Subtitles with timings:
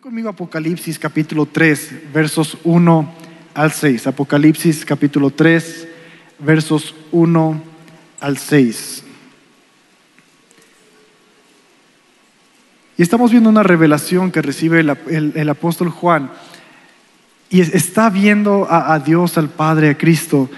[0.00, 3.12] Conmigo Apocalipsis capítulo 3, versos 1
[3.54, 4.06] al 6.
[4.06, 5.88] Apocalipsis capítulo 3,
[6.38, 7.62] versos 1
[8.20, 9.02] al 6.
[12.96, 16.30] Y estamos viendo una revelación que recibe el, el- apóstol Juan.
[17.50, 20.48] Y es- está viendo a, a Dios, al Padre, a Cristo,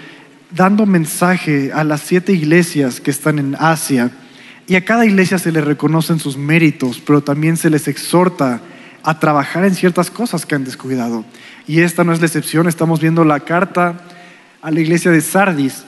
[0.51, 4.11] dando mensaje a las siete iglesias que están en Asia.
[4.67, 8.61] Y a cada iglesia se le reconocen sus méritos, pero también se les exhorta
[9.03, 11.25] a trabajar en ciertas cosas que han descuidado.
[11.67, 14.01] Y esta no es la excepción, estamos viendo la carta
[14.61, 15.83] a la iglesia de Sardis.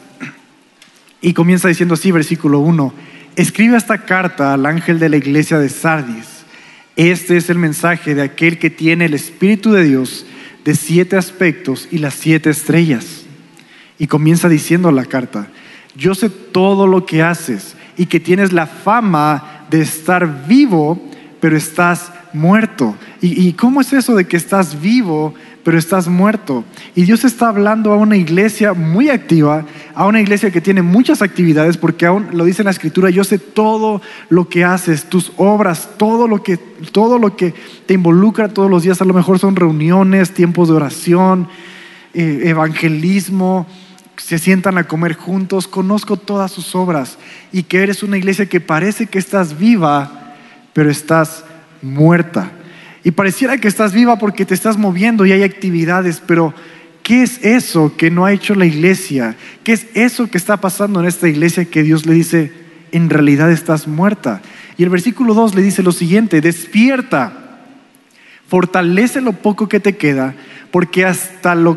[1.22, 2.94] Y comienza diciendo así, versículo 1,
[3.36, 6.44] escribe esta carta al ángel de la iglesia de Sardis.
[6.96, 10.26] Este es el mensaje de aquel que tiene el Espíritu de Dios
[10.64, 13.24] de siete aspectos y las siete estrellas.
[13.98, 15.48] Y comienza diciendo la carta,
[15.96, 21.02] yo sé todo lo que haces y que tienes la fama de estar vivo,
[21.40, 22.96] pero estás muerto.
[23.22, 25.34] ¿Y, cómo es eso de que estás vivo,
[25.64, 26.66] pero estás muerto?
[26.96, 31.22] Y Dios está hablando a una iglesia muy activa, a una iglesia que tiene muchas
[31.22, 35.92] actividades, porque aún lo dice la escritura, yo sé todo lo que haces, tus obras,
[35.98, 37.54] todo lo que, todo lo que
[37.86, 41.48] te involucra todos los días, a lo mejor son reuniones, tiempos de oración,
[42.14, 43.68] eh, evangelismo,
[44.18, 47.18] se sientan a comer juntos, conozco todas sus obras
[47.52, 50.36] y que eres una iglesia que parece que estás viva,
[50.74, 51.44] pero estás
[51.84, 52.52] muerta.
[53.04, 56.54] Y pareciera que estás viva porque te estás moviendo y hay actividades, pero
[57.04, 59.36] ¿qué es eso que no ha hecho la iglesia?
[59.64, 62.52] ¿Qué es eso que está pasando en esta iglesia que Dios le dice,
[62.92, 64.42] en realidad estás muerta?
[64.78, 67.44] Y el versículo 2 le dice lo siguiente, despierta
[68.54, 70.36] fortalece lo poco que te queda,
[70.70, 71.76] porque hasta lo,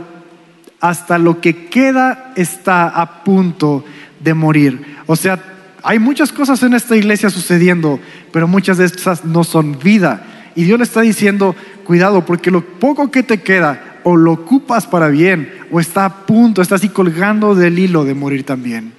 [0.79, 3.83] hasta lo que queda está a punto
[4.21, 4.85] de morir.
[5.07, 5.43] O sea,
[5.83, 8.01] hay muchas cosas en esta iglesia sucediendo,
[8.33, 10.53] pero muchas de esas no son vida.
[10.55, 14.87] Y Dios le está diciendo, cuidado, porque lo poco que te queda o lo ocupas
[14.87, 18.93] para bien, o está a punto, está así colgando del hilo de morir también.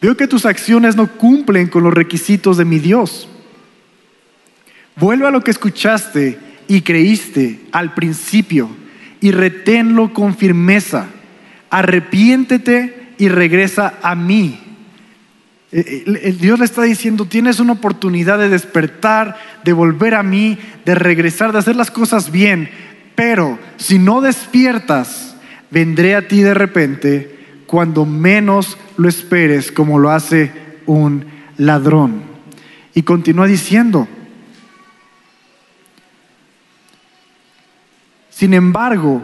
[0.00, 3.28] Veo que tus acciones no cumplen con los requisitos de mi Dios.
[4.96, 6.38] Vuelve a lo que escuchaste
[6.68, 8.68] y creíste al principio
[9.20, 11.06] y reténlo con firmeza.
[11.70, 14.67] Arrepiéntete y regresa a mí.
[15.70, 20.58] Eh, eh, Dios le está diciendo, tienes una oportunidad de despertar, de volver a mí,
[20.84, 22.70] de regresar, de hacer las cosas bien,
[23.14, 25.36] pero si no despiertas,
[25.70, 30.52] vendré a ti de repente cuando menos lo esperes, como lo hace
[30.86, 31.26] un
[31.58, 32.22] ladrón.
[32.94, 34.08] Y continúa diciendo,
[38.38, 39.20] Sin embargo,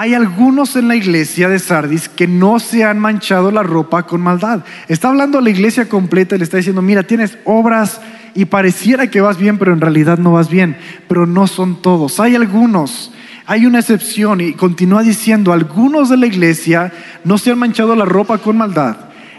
[0.00, 4.20] hay algunos en la iglesia de Sardis que no se han manchado la ropa con
[4.20, 4.64] maldad.
[4.86, 8.00] Está hablando a la iglesia completa y le está diciendo, mira, tienes obras
[8.32, 10.76] y pareciera que vas bien, pero en realidad no vas bien.
[11.08, 12.20] Pero no son todos.
[12.20, 13.10] Hay algunos,
[13.44, 16.92] hay una excepción y continúa diciendo, algunos de la iglesia
[17.24, 18.98] no se han manchado la ropa con maldad.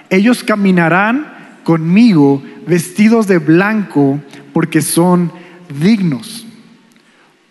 [0.10, 4.20] Ellos caminarán conmigo vestidos de blanco
[4.52, 5.32] porque son
[5.80, 6.46] dignos.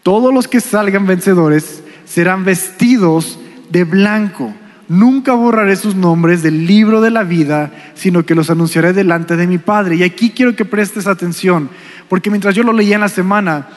[0.03, 1.85] Todos los que salgan vencedores
[2.19, 3.39] serán vestidos
[3.71, 4.53] de blanco.
[4.89, 9.47] Nunca borraré sus nombres del libro de la vida, sino que los anunciaré delante de
[9.47, 9.95] mi Padre.
[9.95, 11.71] Y aquí quiero que prestes atención,
[12.09, 13.69] porque mientras yo lo leía en la semana,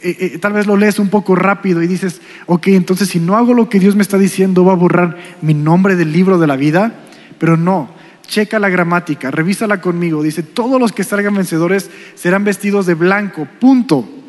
[0.00, 3.36] eh, eh, tal vez lo lees un poco rápido y dices, ok, entonces si no
[3.36, 6.46] hago lo que Dios me está diciendo, va a borrar mi nombre del libro de
[6.46, 7.00] la vida.
[7.40, 7.90] Pero no,
[8.28, 10.22] checa la gramática, revísala conmigo.
[10.22, 14.21] Dice, todos los que salgan vencedores serán vestidos de blanco, punto.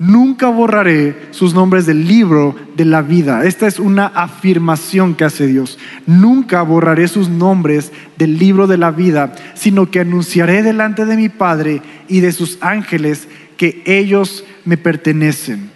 [0.00, 3.44] Nunca borraré sus nombres del libro de la vida.
[3.44, 5.78] Esta es una afirmación que hace Dios.
[6.06, 11.28] Nunca borraré sus nombres del libro de la vida, sino que anunciaré delante de mi
[11.28, 13.28] Padre y de sus ángeles
[13.58, 15.70] que ellos me pertenecen.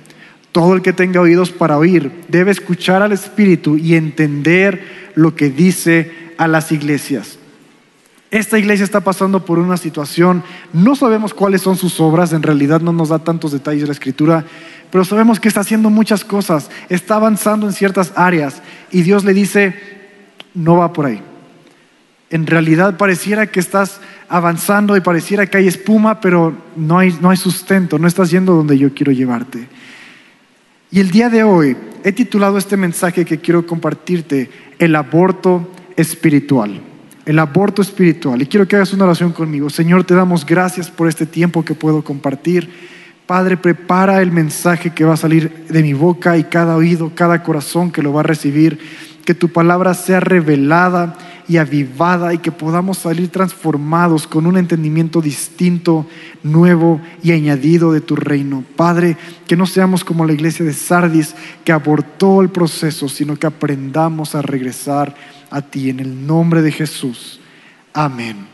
[0.52, 5.50] Todo el que tenga oídos para oír debe escuchar al Espíritu y entender lo que
[5.50, 7.38] dice a las iglesias.
[8.34, 12.80] Esta iglesia está pasando por una situación, no sabemos cuáles son sus obras, en realidad
[12.80, 14.44] no nos da tantos detalles de la escritura,
[14.90, 18.60] pero sabemos que está haciendo muchas cosas, está avanzando en ciertas áreas
[18.90, 19.76] y Dios le dice,
[20.52, 21.22] no va por ahí.
[22.28, 27.30] En realidad pareciera que estás avanzando y pareciera que hay espuma, pero no hay, no
[27.30, 29.68] hay sustento, no estás yendo donde yo quiero llevarte.
[30.90, 34.50] Y el día de hoy he titulado este mensaje que quiero compartirte,
[34.80, 36.80] el aborto espiritual
[37.26, 38.42] el aborto espiritual.
[38.42, 39.70] Y quiero que hagas una oración conmigo.
[39.70, 42.70] Señor, te damos gracias por este tiempo que puedo compartir.
[43.26, 47.42] Padre, prepara el mensaje que va a salir de mi boca y cada oído, cada
[47.42, 48.78] corazón que lo va a recibir.
[49.24, 51.16] Que tu palabra sea revelada
[51.48, 56.06] y avivada y que podamos salir transformados con un entendimiento distinto,
[56.42, 58.64] nuevo y añadido de tu reino.
[58.76, 59.16] Padre,
[59.46, 61.34] que no seamos como la iglesia de Sardis
[61.64, 65.14] que abortó el proceso, sino que aprendamos a regresar
[65.54, 67.38] a ti en el nombre de Jesús.
[67.92, 68.48] Amén.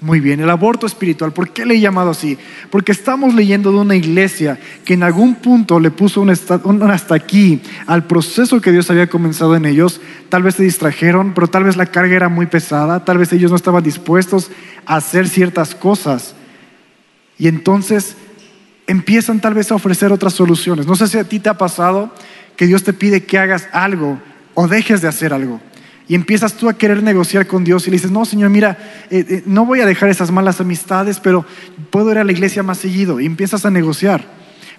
[0.00, 2.36] Muy bien, el aborto espiritual, ¿por qué le he llamado así?
[2.70, 7.62] Porque estamos leyendo de una iglesia que en algún punto le puso un hasta aquí
[7.86, 10.00] al proceso que Dios había comenzado en ellos.
[10.28, 13.52] Tal vez se distrajeron, pero tal vez la carga era muy pesada, tal vez ellos
[13.52, 14.50] no estaban dispuestos
[14.86, 16.34] a hacer ciertas cosas.
[17.38, 18.16] Y entonces
[18.88, 20.88] empiezan tal vez a ofrecer otras soluciones.
[20.88, 22.12] No sé si a ti te ha pasado
[22.56, 24.18] que Dios te pide que hagas algo
[24.54, 25.60] o dejes de hacer algo.
[26.06, 29.24] Y empiezas tú a querer negociar con Dios y le dices, no, Señor, mira, eh,
[29.28, 31.46] eh, no voy a dejar esas malas amistades, pero
[31.90, 33.20] puedo ir a la iglesia más seguido.
[33.20, 34.24] Y empiezas a negociar.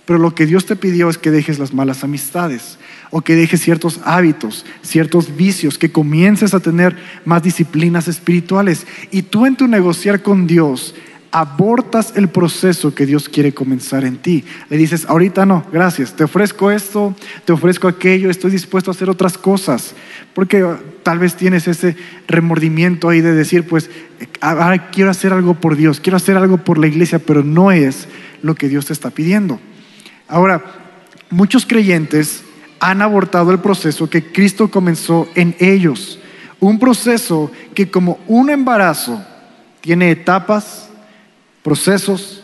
[0.06, 2.77] Pero lo que Dios te pidió es que dejes las malas amistades
[3.10, 6.95] o que dejes ciertos hábitos, ciertos vicios, que comiences a tener
[7.25, 8.86] más disciplinas espirituales.
[9.10, 10.94] Y tú en tu negociar con Dios
[11.35, 14.45] abortas el proceso que Dios quiere comenzar en ti.
[14.69, 19.09] Le dices, ahorita no, gracias, te ofrezco esto, te ofrezco aquello, estoy dispuesto a hacer
[19.09, 19.95] otras cosas,
[20.33, 23.89] porque uh, tal vez tienes ese remordimiento ahí de decir, pues,
[24.39, 28.07] ahora quiero hacer algo por Dios, quiero hacer algo por la iglesia, pero no es
[28.41, 29.59] lo que Dios te está pidiendo.
[30.29, 30.63] Ahora,
[31.29, 32.45] muchos creyentes
[32.79, 36.17] han abortado el proceso que Cristo comenzó en ellos,
[36.61, 39.21] un proceso que como un embarazo
[39.81, 40.85] tiene etapas,
[41.65, 42.44] procesos,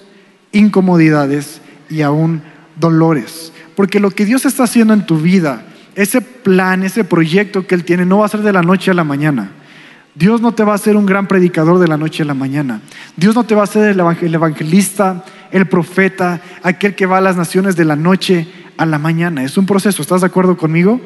[0.52, 2.42] incomodidades y aún
[2.76, 3.54] dolores.
[3.76, 5.64] Porque lo que Dios está haciendo en tu vida,
[5.94, 8.96] ese plan, ese proyecto que Él tiene, no va a ser de la noche a
[8.96, 9.52] la mañana.
[10.16, 12.82] Dios no te va a hacer un gran predicador de la noche a la mañana.
[13.16, 17.38] Dios no te va a hacer el evangelista, el profeta, aquel que va a las
[17.38, 19.44] naciones de la noche a la mañana.
[19.44, 21.00] Es un proceso, ¿estás de acuerdo conmigo?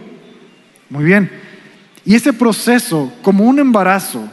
[0.90, 1.30] Muy bien.
[2.06, 4.26] Y ese proceso, como un embarazo,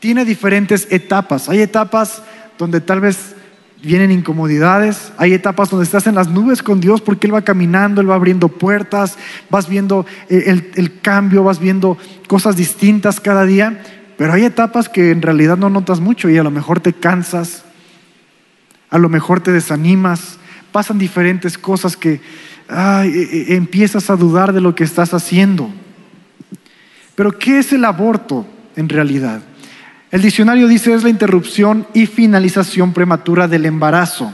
[0.00, 1.48] tiene diferentes etapas.
[1.48, 2.22] Hay etapas
[2.62, 3.34] donde tal vez
[3.82, 8.00] vienen incomodidades, hay etapas donde estás en las nubes con Dios porque Él va caminando,
[8.00, 9.18] Él va abriendo puertas,
[9.50, 11.98] vas viendo eh, el, el, cambio, vas viendo
[12.28, 13.82] cosas distintas cada día,
[14.16, 17.64] pero hay etapas que en realidad no notas mucho y a lo mejor te cansas,
[18.90, 20.38] a lo mejor te desanimas,
[20.70, 22.20] pasan diferentes cosas que
[22.68, 25.68] ay, eh, eh, empiezas a dudar de lo que estás haciendo.
[27.16, 29.42] Pero ¿qué es el aborto en realidad?
[30.12, 34.30] El diccionario dice es la interrupción y finalización prematura del embarazo.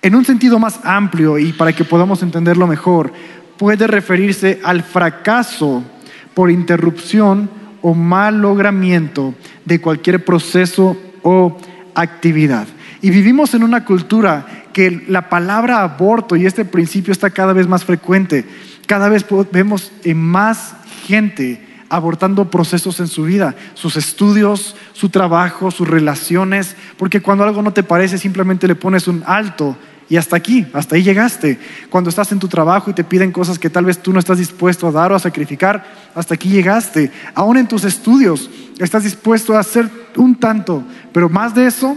[0.00, 3.12] En un sentido más amplio y para que podamos entenderlo mejor,
[3.58, 5.84] puede referirse al fracaso
[6.32, 7.50] por interrupción
[7.82, 9.34] o mal logramiento
[9.66, 11.58] de cualquier proceso o
[11.94, 12.66] actividad.
[13.02, 17.68] Y vivimos en una cultura que la palabra aborto y este principio está cada vez
[17.68, 18.46] más frecuente.
[18.86, 20.74] Cada vez vemos en más
[21.06, 21.60] gente
[21.92, 27.74] abortando procesos en su vida, sus estudios, su trabajo, sus relaciones, porque cuando algo no
[27.74, 29.76] te parece simplemente le pones un alto
[30.08, 31.58] y hasta aquí, hasta ahí llegaste.
[31.90, 34.38] Cuando estás en tu trabajo y te piden cosas que tal vez tú no estás
[34.38, 35.84] dispuesto a dar o a sacrificar,
[36.14, 37.12] hasta aquí llegaste.
[37.34, 38.48] Aún en tus estudios
[38.78, 41.94] estás dispuesto a hacer un tanto, pero más de eso,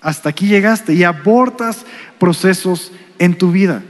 [0.00, 1.86] hasta aquí llegaste y abortas
[2.18, 2.90] procesos
[3.20, 3.80] en tu vida.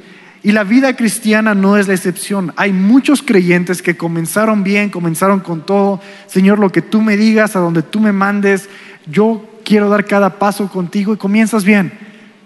[0.49, 2.55] Y la vida cristiana no es la excepción.
[2.57, 6.01] Hay muchos creyentes que comenzaron bien, comenzaron con todo.
[6.27, 8.71] Señor, lo que tú me digas, a donde tú me mandes,
[9.05, 11.93] yo quiero dar cada paso contigo y comienzas bien.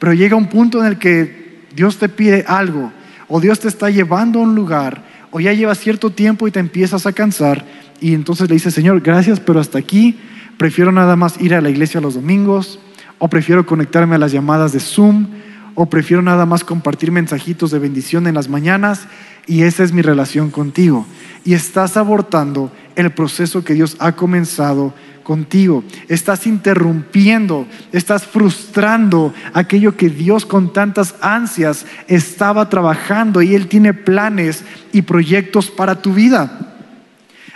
[0.01, 2.93] Pero llega un punto en el que Dios te pide algo
[3.29, 6.59] o Dios te está llevando a un lugar o ya lleva cierto tiempo y te
[6.59, 7.65] empiezas a cansar
[8.01, 10.19] y entonces le dices, Señor, gracias, pero hasta aquí
[10.57, 12.81] prefiero nada más ir a la iglesia los domingos
[13.21, 15.29] o prefiero conectarme a las llamadas de Zoom
[15.75, 19.07] o prefiero nada más compartir mensajitos de bendición en las mañanas
[19.47, 21.07] y esa es mi relación contigo.
[21.45, 25.85] Y estás abortando el proceso que Dios ha comenzado contigo.
[26.09, 33.95] Estás interrumpiendo, estás frustrando aquello que Dios con tantas ansias estaba trabajando y Él tiene
[33.95, 36.69] planes y proyectos para tu vida.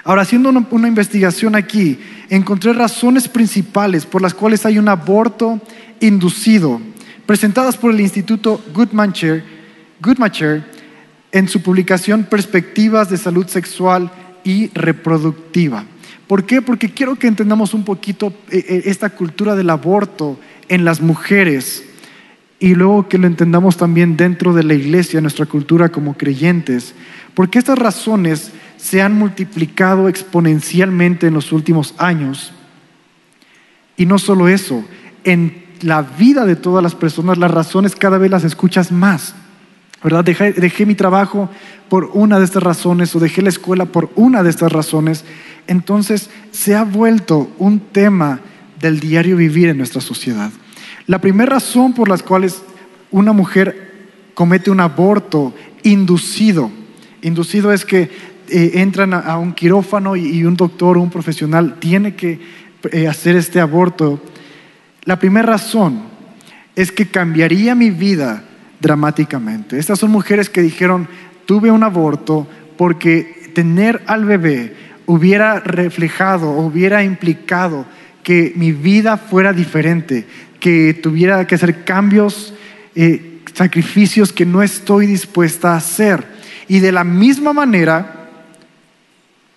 [0.05, 5.61] Ahora, haciendo una, investigación aquí, encontré razones principales por las cuales hay un aborto
[6.01, 6.81] inducido
[7.27, 9.45] presentadas por el Instituto Guttmacher,
[11.33, 14.11] en su publicación Perspectivas de Salud Sexual
[14.45, 15.85] y Reproductiva.
[16.27, 16.63] ¿Por qué?
[16.63, 21.85] Porque quiero que entendamos un poquito eh, eh, esta cultura del aborto en las mujeres
[22.59, 26.95] y luego que lo entendamos también dentro de la iglesia, nuestra cultura como creyentes,
[27.35, 32.53] porque estas razones se han multiplicado exponencialmente en los últimos años.
[33.97, 34.85] Y no solo eso,
[35.25, 39.35] en la vida de todas las personas, las razones cada vez las escuchas más.
[40.03, 40.25] ¿verdad?
[40.25, 41.49] Dejé, mi trabajo
[41.89, 45.25] por una de estas razones o dejé la escuela por una de estas razones.
[45.67, 48.41] Entonces se ha vuelto un tema
[48.81, 50.51] del diario vivir en nuestra sociedad.
[51.07, 52.63] La primera razón por las cuales
[53.11, 56.71] una mujer comete un aborto inducido,
[57.23, 58.11] inducido es que
[58.49, 62.39] eh, entran a, un quirófano y, un doctor o un profesional tiene que
[62.93, 64.21] eh, hacer este aborto.
[65.07, 66.03] La primera razón
[66.75, 68.43] es que cambiaría mi vida
[68.81, 69.79] dramáticamente.
[69.79, 71.09] Estas son mujeres que dijeron,
[71.47, 72.47] tuve un aborto
[72.77, 74.75] porque tener al bebé
[75.07, 77.87] hubiera reflejado, hubiera implicado
[78.23, 80.27] que mi vida fuera diferente,
[80.59, 82.53] que tuviera que hacer cambios,
[82.97, 86.27] eh, sacrificios que no estoy dispuesta a hacer.
[86.67, 88.29] Y de la misma manera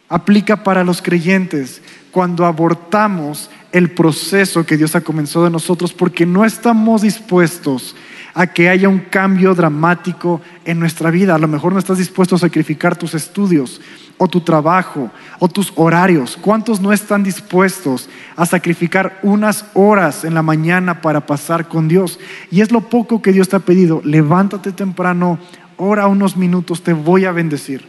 [0.08, 6.26] aplica para los creyentes cuando abortamos el proceso que Dios ha comenzado en nosotros porque
[6.26, 7.96] no estamos dispuestos
[8.34, 11.36] a que haya un cambio dramático en nuestra vida.
[11.36, 13.82] A lo mejor no estás dispuesto a sacrificar tus estudios
[14.18, 16.38] o tu trabajo o tus horarios.
[16.40, 22.20] ¿Cuántos no están dispuestos a sacrificar unas horas en la mañana para pasar con Dios?
[22.52, 24.02] Y es lo poco que Dios te ha pedido.
[24.04, 25.40] Levántate temprano,
[25.78, 27.88] ora unos minutos, te voy a bendecir.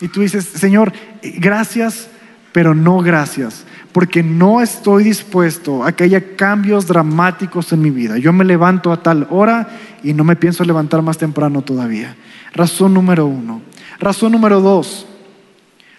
[0.00, 2.08] Y tú dices, Señor, gracias,
[2.52, 8.18] pero no gracias porque no estoy dispuesto a que haya cambios dramáticos en mi vida.
[8.18, 9.68] Yo me levanto a tal hora
[10.02, 12.16] y no me pienso levantar más temprano todavía.
[12.52, 13.60] Razón número uno.
[13.98, 15.06] Razón número dos.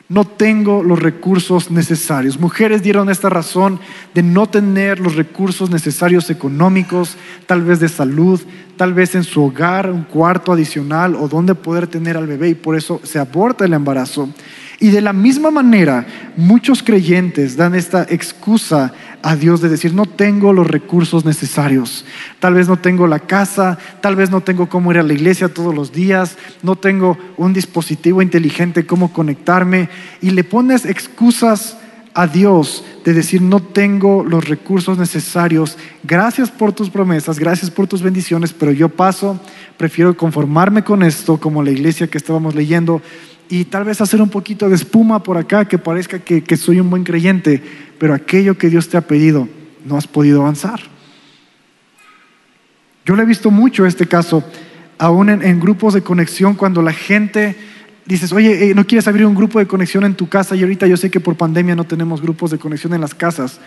[0.10, 2.40] No tengo los recursos necesarios.
[2.40, 3.80] Mujeres dieron esta razón
[4.14, 7.16] de no tener los recursos necesarios económicos,
[7.48, 8.40] tal vez de salud,
[8.78, 12.56] tal vez en su hogar, un cuarto adicional o donde poder tener al bebé y
[12.56, 14.30] por eso se aborta el embarazo.
[14.80, 16.06] Y de la misma manera,
[16.36, 22.06] muchos creyentes dan esta excusa a Dios de decir, no tengo los recursos necesarios.
[22.40, 25.54] Tal vez no tengo la casa, tal vez no tengo cómo ir a la iglesia
[25.54, 29.88] todos los días, no tengo un dispositivo inteligente cómo conectarme.
[30.22, 31.78] Y le pones excusas
[32.14, 35.78] a Dios de decir, no tengo los recursos necesarios.
[36.04, 39.40] Gracias por tus promesas, gracias por tus bendiciones, pero yo paso,
[39.78, 43.02] prefiero conformarme con esto, como la iglesia que estábamos leyendo
[43.54, 46.90] y tal vez hacer un poquito de espuma por acá que parezca que, soy un
[46.90, 47.62] buen creyente,
[48.00, 49.48] pero aquello que Dios te ha pedido
[49.86, 50.80] no has podido avanzar.
[53.06, 54.44] Yo lo he visto mucho este caso,
[54.98, 57.56] aún en, grupos de conexión, cuando la gente
[58.08, 60.56] dices, oye, eh, ¿no quieres abrir un grupo de conexión en tu casa?
[60.56, 63.60] Y ahorita yo sé que por pandemia no tenemos grupos de conexión en las casas,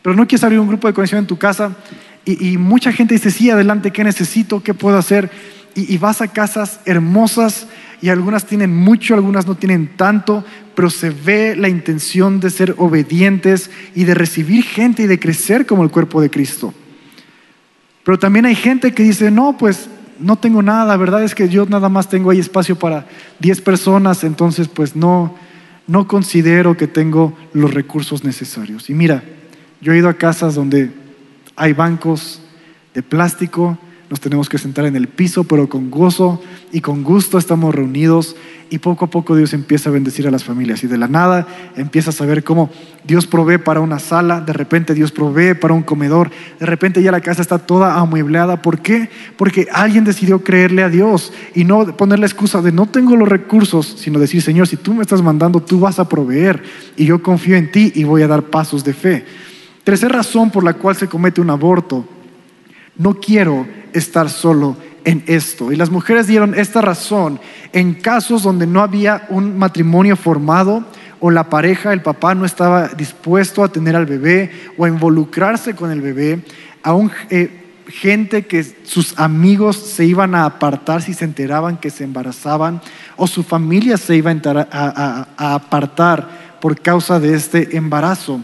[0.00, 1.76] pero no quieres abrir un grupo de conexión en tu casa
[2.24, 4.62] y, mucha gente dice, sí, adelante, ¿qué necesito?
[4.62, 5.30] ¿Qué puedo hacer?
[5.74, 7.68] y vas a casas hermosas
[8.00, 12.74] y algunas tienen mucho, algunas no tienen tanto, pero se ve la intención de ser
[12.78, 16.72] obedientes y de recibir gente y de crecer como el cuerpo de Cristo.
[18.04, 19.88] Pero también hay gente que dice, no, pues
[20.18, 23.06] no tengo nada, la verdad es que yo nada más tengo ahí espacio para
[23.40, 25.34] 10 personas, entonces pues no,
[25.86, 28.90] no considero que tengo los recursos necesarios.
[28.90, 29.22] Y mira,
[29.80, 30.90] yo he ido a casas donde
[31.56, 32.40] hay bancos
[32.94, 33.78] de plástico,
[34.10, 36.40] nos tenemos que sentar en el piso, pero con gozo
[36.72, 38.36] y con gusto estamos reunidos
[38.70, 41.46] y poco a poco Dios empieza a bendecir a las familias y de la nada
[41.76, 42.70] empiezas a ver cómo
[43.04, 47.10] Dios provee para una sala, de repente Dios provee para un comedor, de repente ya
[47.10, 48.62] la casa está toda amuebleada.
[48.62, 49.10] ¿Por qué?
[49.36, 53.28] Porque alguien decidió creerle a Dios y no poner la excusa de no tengo los
[53.28, 56.62] recursos, sino decir, Señor, si tú me estás mandando, tú vas a proveer
[56.96, 59.24] y yo confío en ti y voy a dar pasos de fe.
[59.84, 62.06] Tercera razón por la cual se comete un aborto
[62.98, 65.72] no quiero estar solo en esto.
[65.72, 67.40] Y las mujeres dieron esta razón
[67.72, 70.84] en casos donde no había un matrimonio formado
[71.20, 75.74] o la pareja, el papá no estaba dispuesto a tener al bebé o a involucrarse
[75.74, 76.44] con el bebé,
[76.82, 82.04] aún eh, gente que sus amigos se iban a apartar si se enteraban que se
[82.04, 82.82] embarazaban
[83.16, 88.42] o su familia se iba a apartar por causa de este embarazo.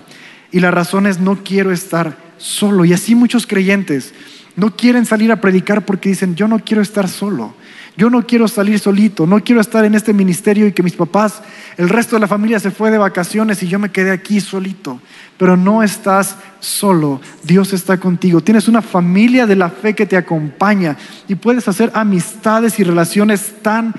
[0.50, 2.84] Y la razón es no quiero estar solo.
[2.84, 4.14] Y así muchos creyentes
[4.56, 7.54] no quieren salir a predicar porque dicen, yo no quiero estar solo,
[7.96, 11.42] yo no quiero salir solito, no quiero estar en este ministerio y que mis papás,
[11.76, 15.00] el resto de la familia se fue de vacaciones y yo me quedé aquí solito.
[15.36, 18.40] Pero no estás solo, Dios está contigo.
[18.40, 20.96] Tienes una familia de la fe que te acompaña
[21.28, 23.94] y puedes hacer amistades y relaciones tan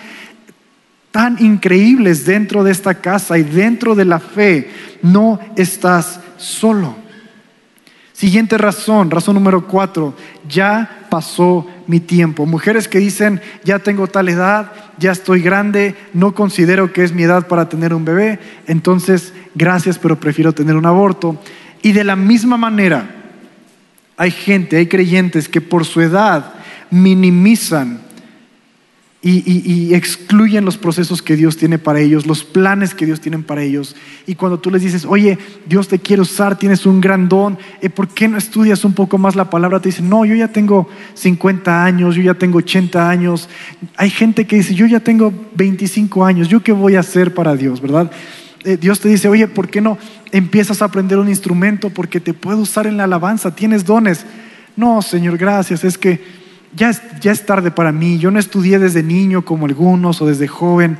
[1.12, 4.70] tan increíbles dentro de esta casa y dentro de la fe.
[5.02, 7.05] No estás solo.
[8.16, 10.16] Siguiente razón, razón número cuatro,
[10.48, 12.46] ya pasó mi tiempo.
[12.46, 17.24] Mujeres que dicen, ya tengo tal edad, ya estoy grande, no considero que es mi
[17.24, 21.38] edad para tener un bebé, entonces gracias, pero prefiero tener un aborto.
[21.82, 23.06] Y de la misma manera,
[24.16, 26.54] hay gente, hay creyentes que por su edad
[26.90, 28.00] minimizan
[29.28, 33.64] y, excluyen los procesos que Dios tiene para ellos, los planes que Dios tiene para
[33.64, 33.96] ellos.
[34.28, 37.90] Y cuando tú les dices, oye, Dios te quiere usar, tienes un gran don, eh,
[37.90, 39.80] ¿por qué no estudias un poco más la palabra?
[39.80, 43.50] Te dicen, no, yo ya tengo 50 años, yo ya tengo 80 años.
[43.98, 47.56] Hay gente que dice, yo ya tengo 25 años, ¿yo qué voy a hacer para
[47.56, 48.12] Dios, verdad?
[48.64, 49.98] Eh, Dios te dice, oye, ¿por qué no
[50.32, 51.90] empiezas a aprender un instrumento?
[51.90, 54.24] Porque te puedo usar en la alabanza, tienes dones.
[54.76, 56.45] No, Señor, gracias, es que
[56.76, 60.98] ya es, tarde para mí, yo no estudié desde niño como algunos o desde joven,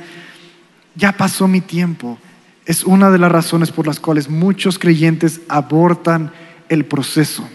[0.94, 2.18] ya pasó mi tiempo.
[2.64, 6.32] Es una de las razones por las cuales muchos creyentes abortan
[6.68, 7.48] el proceso.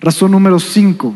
[0.00, 1.14] Razón número cinco,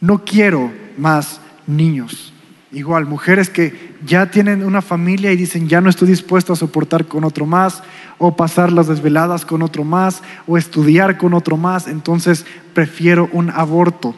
[0.00, 2.32] no quiero más niños.
[2.76, 7.06] Igual, mujeres que ya tienen una familia y dicen, ya no estoy dispuesto a soportar
[7.06, 7.82] con otro más,
[8.18, 13.48] o pasar las desveladas con otro más, o estudiar con otro más, entonces prefiero un
[13.48, 14.14] aborto.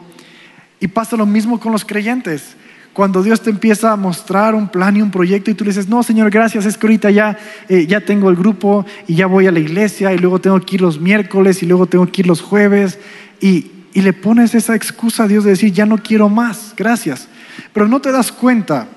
[0.81, 2.57] Y pasa lo mismo con los creyentes.
[2.91, 5.87] Cuando Dios te empieza a mostrar un plan y un proyecto y tú le dices,
[5.87, 7.37] no, Señor, gracias, es que ahorita ya,
[7.69, 10.75] eh, ya tengo el grupo y ya voy a la iglesia y luego tengo que
[10.75, 12.99] ir los miércoles y luego tengo que ir los jueves
[13.39, 17.29] y, y le pones esa excusa a Dios de decir, ya no quiero más, gracias.
[17.73, 18.87] Pero no te das cuenta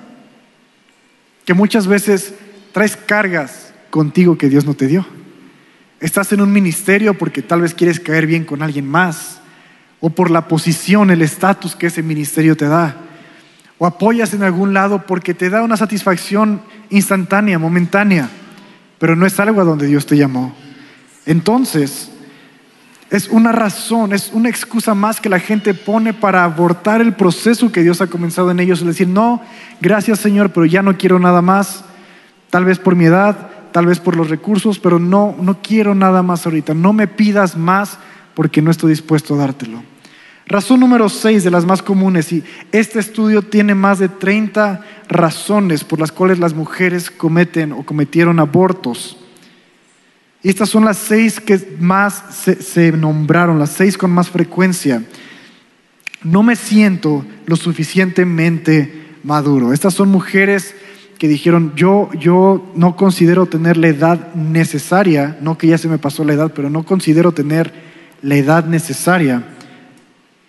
[1.44, 2.34] que muchas veces
[2.72, 5.06] traes cargas contigo que Dios no te dio.
[6.00, 9.40] Estás en un ministerio porque tal vez quieres caer bien con alguien más,
[10.00, 12.96] o por la posición, el estatus que ese ministerio te da,
[13.78, 18.28] o apoyas en algún lado porque te da una satisfacción instantánea, momentánea,
[18.98, 20.54] pero no es algo a donde Dios te llamó.
[21.24, 22.10] Entonces,
[23.12, 27.70] es una razón, es una excusa más que la gente pone para abortar el proceso
[27.70, 28.80] que Dios ha comenzado en ellos.
[28.80, 29.42] Es decir, no,
[29.82, 31.84] gracias Señor, pero ya no quiero nada más.
[32.48, 36.22] Tal vez por mi edad, tal vez por los recursos, pero no, no quiero nada
[36.22, 36.72] más ahorita.
[36.72, 37.98] No me pidas más
[38.32, 39.82] porque no estoy dispuesto a dártelo.
[40.46, 42.42] Razón número 6 de las más comunes, y
[42.72, 48.40] este estudio tiene más de 30 razones por las cuales las mujeres cometen o cometieron
[48.40, 49.18] abortos.
[50.42, 55.04] Y estas son las seis que más se, nombraron, las seis con más frecuencia.
[56.24, 59.72] No me siento lo suficientemente maduro.
[59.72, 60.74] Estas son mujeres
[61.18, 65.98] que dijeron, yo, yo no considero tener la edad necesaria, no que ya se me
[65.98, 67.72] pasó la edad, pero no considero tener
[68.22, 69.44] la edad necesaria.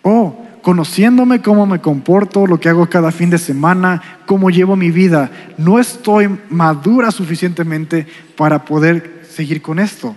[0.02, 4.90] O conociéndome cómo me comporto, lo que hago cada fin de semana, cómo llevo mi
[4.90, 10.16] vida, no estoy madura suficientemente para poder seguir con esto.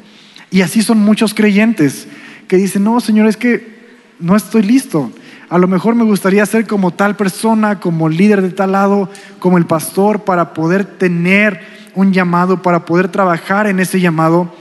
[0.49, 2.07] Y así son muchos creyentes
[2.47, 3.77] que dicen, no, Señor, es que
[4.19, 5.11] no estoy listo.
[5.49, 9.57] A lo mejor me gustaría ser como tal persona, como líder de tal lado, como
[9.57, 11.61] el pastor, para poder tener
[11.95, 14.53] un llamado, para poder trabajar en ese llamado.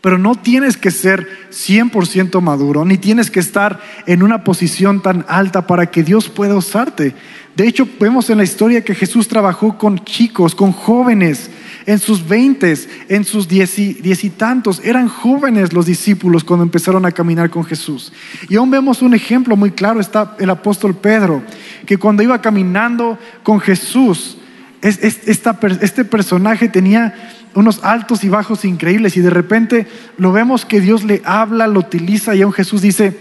[0.00, 5.24] Pero no tienes que ser 100% maduro, ni tienes que estar en una posición tan
[5.28, 7.14] alta para que Dios pueda usarte.
[7.56, 11.50] De hecho, vemos en la historia que Jesús trabajó con chicos, con jóvenes,
[11.86, 14.80] en sus veintes, en sus diez y, tantos.
[14.84, 18.12] Eran jóvenes los discípulos cuando empezaron a caminar con Jesús.
[18.48, 21.42] Y aún vemos un ejemplo muy claro, está el apóstol Pedro,
[21.86, 24.36] que cuando iba caminando con Jesús,
[24.82, 27.14] este personaje tenía
[27.54, 29.86] unos altos y bajos increíbles y de repente
[30.18, 33.18] lo vemos que Dios le habla, lo utiliza y aún Jesús dice,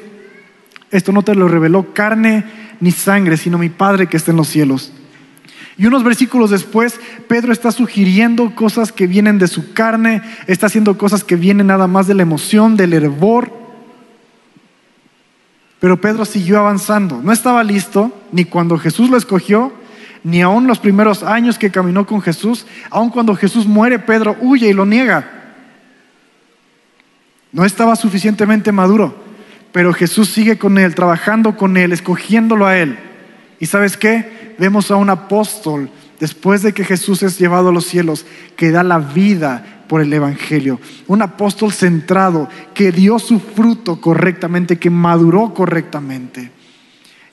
[0.92, 2.44] esto no te lo reveló carne
[2.82, 4.92] ni sangre, sino mi Padre que está en los cielos.
[5.78, 10.98] Y unos versículos después, Pedro está sugiriendo cosas que vienen de su carne, está haciendo
[10.98, 13.52] cosas que vienen nada más de la emoción, del hervor.
[15.80, 17.22] Pero Pedro siguió avanzando.
[17.22, 19.74] No estaba listo ni cuando Jesús lo escogió,
[20.24, 22.66] ni aún los primeros años que caminó con Jesús.
[22.90, 25.30] Aun cuando Jesús muere, Pedro huye y lo niega.
[27.52, 29.24] No estaba suficientemente maduro,
[29.74, 32.98] pero Jesús sigue con él, trabajando con él, escogiéndolo a él.
[33.60, 34.45] ¿Y sabes qué?
[34.58, 35.90] Vemos a un apóstol,
[36.20, 40.12] después de que Jesús es llevado a los cielos, que da la vida por el
[40.12, 40.80] Evangelio.
[41.08, 46.52] Un apóstol centrado, que dio su fruto correctamente, que maduró correctamente.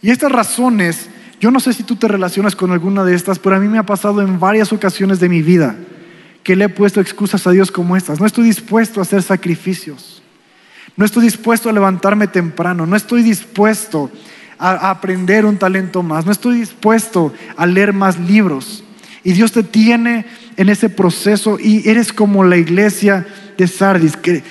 [0.01, 1.09] Y estas razones,
[1.41, 3.79] yo no sé si tú te relacionas con alguna de estas, pero a mí me
[3.79, 5.77] ha pasado en varias ocasiones de mi vida
[6.43, 8.21] que le he puesto excusas a Dios como estas.
[8.21, 10.23] No estoy dispuesto a hacer sacrificios.
[10.97, 12.87] No estoy dispuesto a levantarme temprano.
[12.87, 14.11] No estoy dispuesto
[14.59, 18.85] a, aprender un talento más, no estoy dispuesto a leer más libros.
[19.25, 24.43] Y Dios te tiene en ese proceso y eres como la iglesia de Sardis, que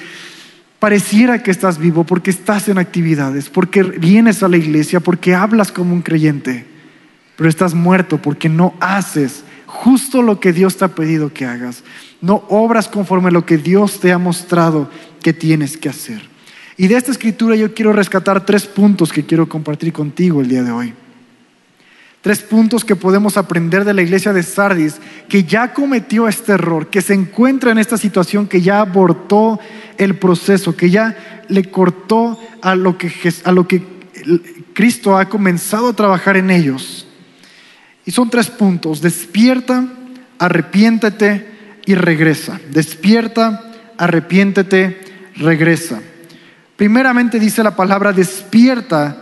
[0.79, 5.71] pareciera que estás vivo porque estás en actividades, porque vienes a la iglesia, porque hablas
[5.71, 6.65] como un creyente,
[7.35, 11.83] pero estás muerto porque no haces justo lo que Dios te ha pedido que hagas.
[12.19, 14.89] No obras conforme a lo que Dios te ha mostrado
[15.21, 16.30] que tienes que hacer.
[16.81, 20.63] Y de esta escritura yo quiero rescatar tres puntos que quiero compartir contigo el día
[20.63, 20.95] de hoy.
[22.21, 24.95] Tres puntos que podemos aprender de la iglesia de Sardis,
[25.29, 29.59] que ya cometió este error, que se encuentra en esta situación, que ya abortó
[29.99, 33.11] el proceso, que ya le cortó a lo que,
[33.43, 33.83] a lo que
[34.73, 37.05] Cristo ha comenzado a trabajar en ellos.
[38.07, 39.01] Y son tres puntos.
[39.01, 39.87] Despierta,
[40.39, 41.45] arrepiéntete
[41.85, 42.59] y regresa.
[42.71, 44.99] Despierta, arrepiéntete,
[45.35, 46.01] regresa.
[46.81, 49.15] Primeramente dice la palabra, despierta,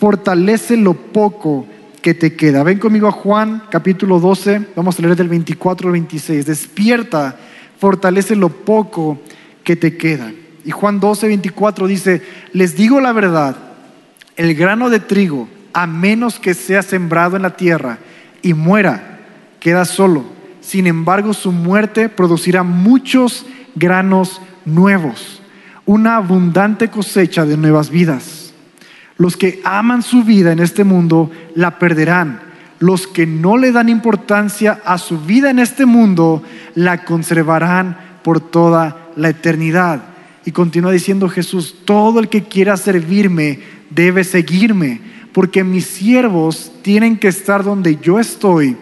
[0.00, 1.64] fortalece lo poco
[2.02, 2.64] que te queda.
[2.64, 6.46] Ven conmigo a Juan capítulo 12, vamos a leer del 24 al 26.
[6.46, 7.36] Despierta,
[7.78, 9.20] fortalece lo poco
[9.62, 10.32] que te queda.
[10.64, 13.54] Y Juan 12, 24 dice, les digo la verdad,
[14.34, 18.00] el grano de trigo, a menos que sea sembrado en la tierra
[18.42, 19.20] y muera,
[19.60, 20.24] queda solo.
[20.60, 25.40] Sin embargo, su muerte producirá muchos granos nuevos,
[25.86, 28.52] una abundante cosecha de nuevas vidas.
[29.16, 32.40] Los que aman su vida en este mundo la perderán.
[32.78, 36.42] Los que no le dan importancia a su vida en este mundo
[36.74, 40.02] la conservarán por toda la eternidad.
[40.44, 45.00] Y continúa diciendo Jesús, todo el que quiera servirme debe seguirme,
[45.32, 48.76] porque mis siervos tienen que estar donde yo estoy.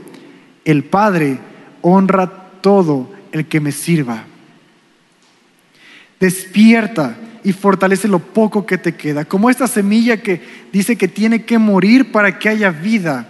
[0.64, 1.38] El Padre
[1.82, 4.24] honra todo el que me sirva.
[6.20, 9.24] Despierta y fortalece lo poco que te queda.
[9.24, 10.40] Como esta semilla que
[10.72, 13.28] dice que tiene que morir para que haya vida.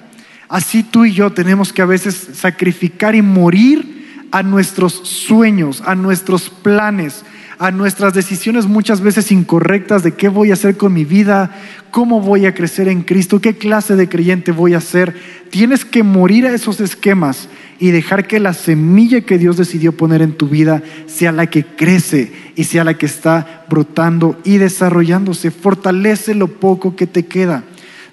[0.49, 5.95] Así tú y yo tenemos que a veces sacrificar y morir a nuestros sueños, a
[5.95, 7.25] nuestros planes,
[7.59, 11.55] a nuestras decisiones muchas veces incorrectas de qué voy a hacer con mi vida,
[11.91, 15.15] cómo voy a crecer en Cristo, qué clase de creyente voy a ser.
[15.51, 20.23] Tienes que morir a esos esquemas y dejar que la semilla que Dios decidió poner
[20.23, 25.51] en tu vida sea la que crece y sea la que está brotando y desarrollándose.
[25.51, 27.65] Fortalece lo poco que te queda.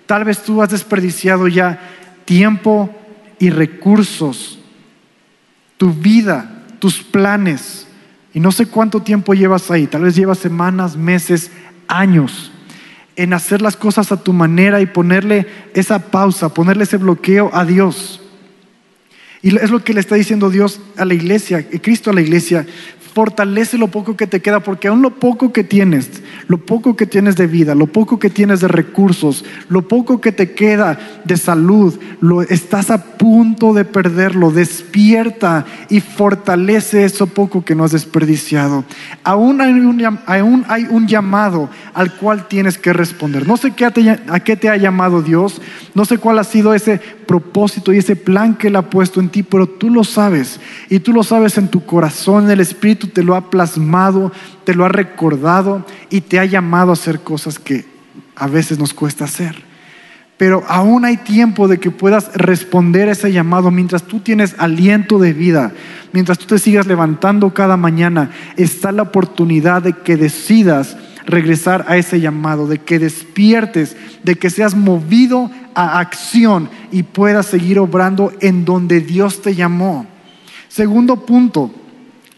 [0.06, 1.80] Tal vez tú has desperdiciado ya
[2.26, 2.90] tiempo
[3.40, 4.60] y recursos,
[5.78, 7.88] tu vida, tus planes
[8.34, 11.52] y no sé cuánto tiempo llevas ahí, tal vez llevas semanas, meses,
[11.88, 12.52] años
[13.16, 17.66] en hacer las cosas a tu manera y ponerle esa pausa, ponerle ese bloqueo a
[17.66, 18.22] Dios.
[19.42, 22.66] Y es lo que le está diciendo Dios a la iglesia, Cristo a la iglesia
[23.14, 27.06] fortalece lo poco que te queda, porque aún lo poco que tienes, lo poco que
[27.06, 31.38] tienes de vida, lo poco que tienes de recursos, lo poco que te queda de
[31.38, 34.52] salud, lo estás a punto de perderlo.
[34.52, 38.86] Despierta y fortalece eso poco que no has desperdiciado.
[39.24, 39.72] Aún hay
[40.92, 43.48] un, llamado al cual tienes que responder.
[43.48, 43.74] No sé
[44.30, 45.62] a qué te ha llamado Dios,
[45.94, 47.00] no sé cuál ha sido ese
[47.32, 51.00] propósito y ese plan que Él ha puesto en ti, pero tú lo sabes y
[51.00, 52.60] tú lo sabes en tu corazón, el
[53.08, 54.32] Te lo ha plasmado,
[54.64, 57.86] te lo ha recordado y te ha llamado a hacer cosas que
[58.36, 59.64] a veces nos cuesta hacer.
[60.38, 65.20] Pero aún hay tiempo de que puedas responder a ese llamado mientras tú tienes aliento
[65.20, 65.72] de vida,
[66.14, 71.98] mientras tú te sigas levantando cada mañana, está la oportunidad de que decidas regresar a
[71.98, 78.34] ese llamado, de que despiertes, de que seas movido a acción y puedas seguir obrando
[78.42, 80.08] en donde Dios te llamó.
[80.68, 81.72] Segundo punto,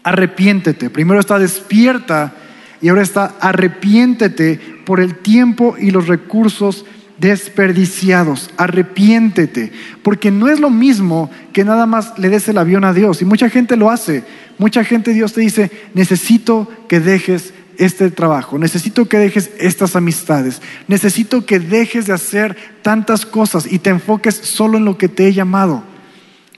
[0.04, 0.90] arrepiéntete.
[0.90, 2.34] Primero está despierta
[2.80, 6.84] y ahora está arrepiéntete por el tiempo y los recursos
[7.18, 8.50] desperdiciados.
[8.56, 13.22] Arrepiéntete, porque no es lo mismo que nada más le des el avión a Dios.
[13.22, 14.22] Y mucha gente lo hace.
[14.58, 20.62] Mucha gente Dios te dice, necesito que dejes este trabajo, necesito que dejes estas amistades,
[20.86, 25.26] necesito que dejes de hacer tantas cosas y te enfoques solo en lo que te
[25.26, 25.82] he llamado.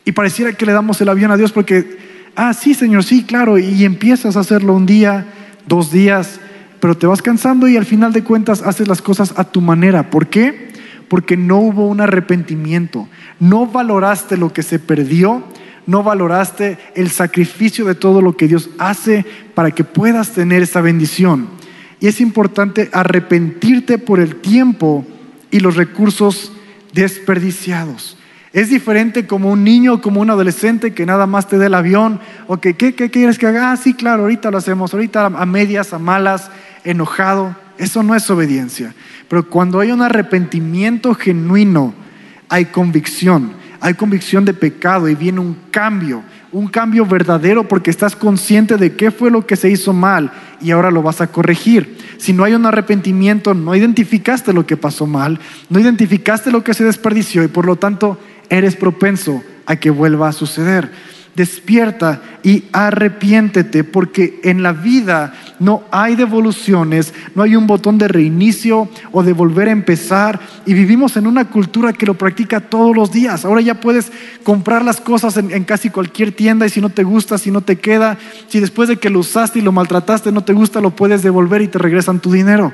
[0.04, 1.96] Y pareciera que le damos el avión a Dios porque
[2.36, 5.26] ah, sí, Señor, sí, claro, y empiezas a hacerlo un día,
[5.66, 6.40] dos días,
[6.80, 10.10] pero te vas cansando y al final de cuentas haces las cosas a tu manera.
[10.10, 10.70] ¿Por qué?
[11.08, 13.08] Porque no hubo un arrepentimiento,
[13.40, 15.42] no valoraste lo que se perdió,
[15.86, 20.80] no valoraste el sacrificio de todo lo que Dios hace para que puedas tener esa
[20.80, 21.48] bendición.
[22.00, 25.06] Y es importante arrepentirte por el tiempo
[25.50, 26.52] y los recursos
[26.92, 28.18] desperdiciados.
[28.56, 32.20] Es diferente como un niño, como un adolescente que nada más te dé el avión
[32.46, 33.70] o que, ¿qué, quieres que haga?
[33.70, 36.50] Ah, sí, claro, ahorita lo hacemos, ahorita a medias, a malas,
[36.82, 37.54] enojado.
[37.76, 38.94] Eso no es obediencia.
[39.28, 41.92] Pero cuando hay un arrepentimiento genuino,
[42.48, 48.16] hay convicción, hay convicción de pecado y viene un cambio, un cambio verdadero porque estás
[48.16, 51.98] consciente de qué fue lo que se hizo mal y ahora lo vas a corregir.
[52.16, 56.72] Si no hay un arrepentimiento, no identificaste lo que pasó mal, no identificaste lo que
[56.72, 58.18] se desperdició y por lo tanto
[58.50, 60.90] eres propenso a que vuelva a suceder.
[61.34, 68.08] Despierta y arrepiéntete porque en la vida No hay devoluciones, no hay un botón de
[68.08, 70.40] reinicio o de volver a empezar.
[70.64, 73.44] Y vivimos en una cultura que lo practica todos los días.
[73.44, 74.12] Ahora ya puedes
[74.44, 77.60] comprar las cosas en, en casi cualquier tienda y si no te gusta, si no
[77.60, 78.16] te queda,
[78.48, 81.62] si después de que lo usaste y lo maltrataste no te gusta, lo puedes devolver
[81.62, 82.72] y te regresan tu dinero.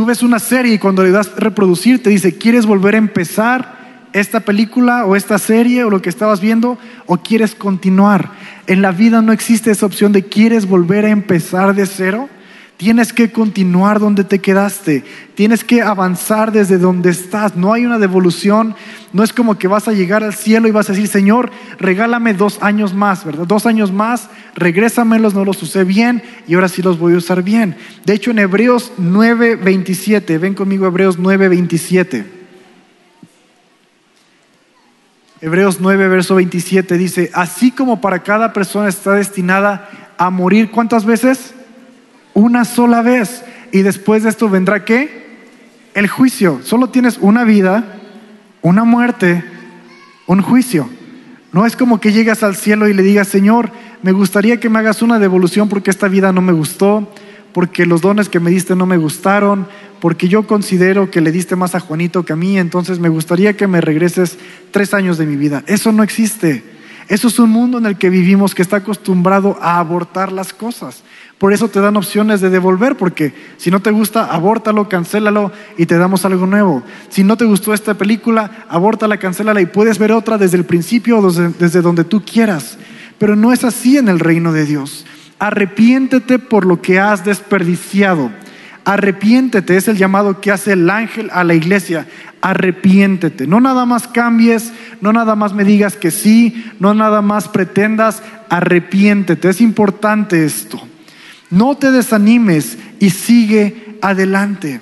[0.00, 4.08] Tú ves una serie y cuando le das reproducir te dice, ¿quieres volver a empezar?
[4.14, 8.30] esta película o esta serie o lo que estabas viendo o quieres continuar.
[8.66, 12.30] En la vida no existe esa opción de quieres volver a empezar de cero.
[12.80, 15.04] Tienes que continuar donde te quedaste.
[15.34, 17.54] Tienes que avanzar desde donde estás.
[17.54, 18.74] No hay una devolución.
[19.12, 22.32] No es como que vas a llegar al cielo y vas a decir, Señor, regálame
[22.32, 23.46] dos años más, ¿verdad?
[23.46, 27.42] Dos años más, regrésamelos, no los usé bien y ahora sí los voy a usar
[27.42, 27.76] bien.
[28.06, 32.24] De hecho, en Hebreos 9:27, ven conmigo Hebreos 9:27.
[35.42, 41.04] Hebreos 9, verso 27 dice, así como para cada persona está destinada a morir, ¿cuántas
[41.04, 41.52] veces?
[42.40, 43.44] Una sola vez.
[43.70, 45.26] Y después de esto vendrá qué?
[45.92, 46.60] El juicio.
[46.64, 48.00] Solo tienes una vida,
[48.62, 49.44] una muerte,
[50.26, 50.88] un juicio.
[51.52, 53.70] No es como que llegas al cielo y le digas, Señor,
[54.02, 57.12] me gustaría que me hagas una devolución porque esta vida no me gustó,
[57.52, 59.66] porque los dones que me diste no me gustaron,
[60.00, 63.54] porque yo considero que le diste más a Juanito que a mí, entonces me gustaría
[63.54, 64.38] que me regreses
[64.70, 65.62] tres años de mi vida.
[65.66, 66.64] Eso no existe.
[67.08, 71.02] Eso es un mundo en el que vivimos que está acostumbrado a abortar las cosas.
[71.40, 75.86] Por eso te dan opciones de devolver, porque si no te gusta, abórtalo, cancélalo y
[75.86, 76.82] te damos algo nuevo.
[77.08, 81.18] Si no te gustó esta película, abórtala, cancélala y puedes ver otra desde el principio
[81.18, 82.76] o desde, desde donde tú quieras.
[83.16, 85.06] Pero no es así en el reino de Dios.
[85.38, 88.30] Arrepiéntete por lo que has desperdiciado.
[88.84, 92.06] Arrepiéntete, es el llamado que hace el ángel a la iglesia.
[92.42, 93.46] Arrepiéntete.
[93.46, 98.22] No nada más cambies, no nada más me digas que sí, no nada más pretendas.
[98.50, 99.48] Arrepiéntete.
[99.48, 100.89] Es importante esto.
[101.50, 104.80] No te desanimes y sigue adelante.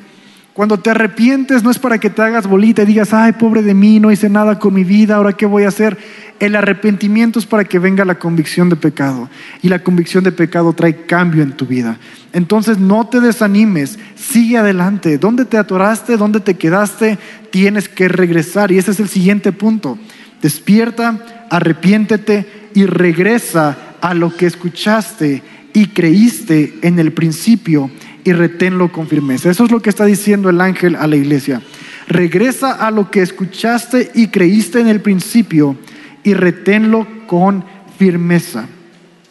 [0.58, 3.74] Cuando te arrepientes no es para que te hagas bolita y digas, ay, pobre de
[3.74, 5.96] mí, no hice nada con mi vida, ahora qué voy a hacer.
[6.40, 9.30] El arrepentimiento es para que venga la convicción de pecado.
[9.62, 11.98] Y la convicción de pecado trae cambio en tu vida.
[12.32, 15.16] Entonces no te desanimes, sigue adelante.
[15.16, 16.16] ¿Dónde te atoraste?
[16.16, 17.18] ¿Dónde te quedaste?
[17.52, 18.72] Tienes que regresar.
[18.72, 19.96] Y ese es el siguiente punto.
[20.42, 25.42] Despierta, arrepiéntete y regresa a lo que escuchaste
[25.78, 27.88] y creíste en el principio
[28.24, 29.48] y reténlo con firmeza.
[29.48, 31.62] Eso es lo que está diciendo el ángel a la iglesia.
[32.08, 35.76] Regresa a lo que escuchaste y creíste en el principio
[36.24, 37.64] y reténlo con
[37.96, 38.66] firmeza.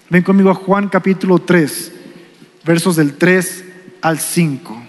[0.09, 1.91] Ven conmigo a Juan capítulo 3,
[2.65, 3.65] versos del 3
[4.01, 4.83] al 5.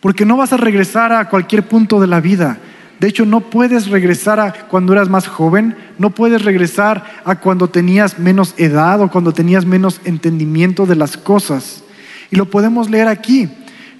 [0.00, 2.58] Porque no vas a regresar a cualquier punto de la vida.
[3.00, 7.68] De hecho, no puedes regresar a cuando eras más joven, no puedes regresar a cuando
[7.68, 11.84] tenías menos edad o cuando tenías menos entendimiento de las cosas.
[12.30, 13.48] Y lo podemos leer aquí.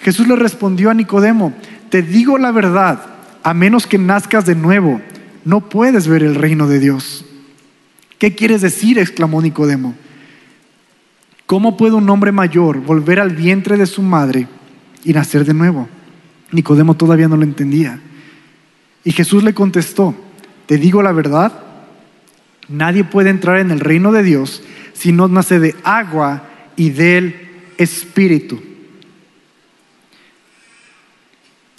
[0.00, 1.52] Jesús le respondió a Nicodemo,
[1.90, 3.00] te digo la verdad,
[3.42, 5.00] a menos que nazcas de nuevo,
[5.44, 7.24] no puedes ver el reino de Dios.
[8.18, 8.98] ¿Qué quieres decir?
[8.98, 9.94] exclamó Nicodemo.
[11.46, 14.48] ¿Cómo puede un hombre mayor volver al vientre de su madre
[15.04, 15.88] y nacer de nuevo?
[16.50, 18.00] Nicodemo todavía no lo entendía.
[19.08, 20.14] Y Jesús le contestó,
[20.66, 21.62] te digo la verdad,
[22.68, 26.42] nadie puede entrar en el reino de Dios si no nace de agua
[26.76, 27.34] y del
[27.78, 28.60] espíritu.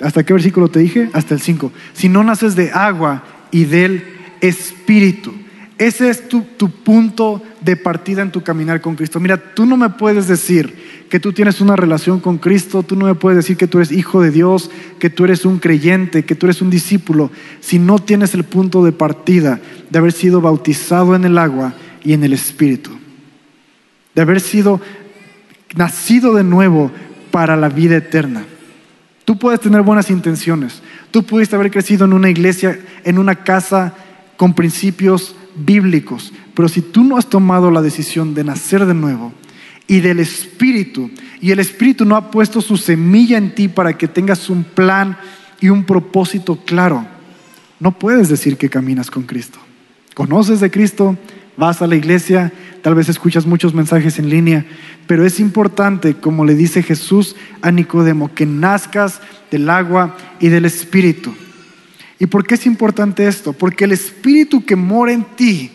[0.01, 1.11] ¿Hasta qué versículo te dije?
[1.13, 1.71] Hasta el 5.
[1.93, 4.03] Si no naces de agua y del
[4.41, 5.31] espíritu.
[5.77, 9.19] Ese es tu, tu, punto de partida en tu caminar con Cristo.
[9.19, 13.07] Mira, tú no me puedes decir que tú tienes una relación con Cristo, tú no
[13.07, 14.69] me puedes decir que tú eres hijo de Dios,
[14.99, 18.83] que tú eres un creyente, que tú eres un discípulo, si no tienes el punto
[18.85, 22.91] de partida de haber sido bautizado en el agua y en el Espíritu,
[24.13, 24.79] de haber sido
[25.75, 26.91] nacido de nuevo
[27.31, 28.43] para la vida eterna.
[29.25, 30.81] Tú puedes tener buenas intenciones.
[31.11, 33.93] Tú pudiste haber crecido en una iglesia, en una casa
[34.37, 36.33] con principios bíblicos.
[36.55, 39.33] Pero si tú no has tomado la decisión de nacer de nuevo
[39.89, 41.10] y del Espíritu,
[41.41, 45.17] y el Espíritu no ha puesto su semilla en ti para que tengas un plan
[45.60, 47.06] y un propósito claro,
[47.80, 49.58] no puedes decir que caminas con Cristo.
[50.13, 51.17] Conoces de Cristo,
[51.58, 54.63] vas a la iglesia, tal vez escuchas muchos mensajes en línea,
[55.08, 60.65] pero es importante, como le dice Jesús a Nicodemo, que nazcas del agua y del
[60.65, 61.34] Espíritu.
[62.19, 63.54] ¿Y por qué es importante esto?
[63.54, 65.71] Porque el Espíritu que mora en ti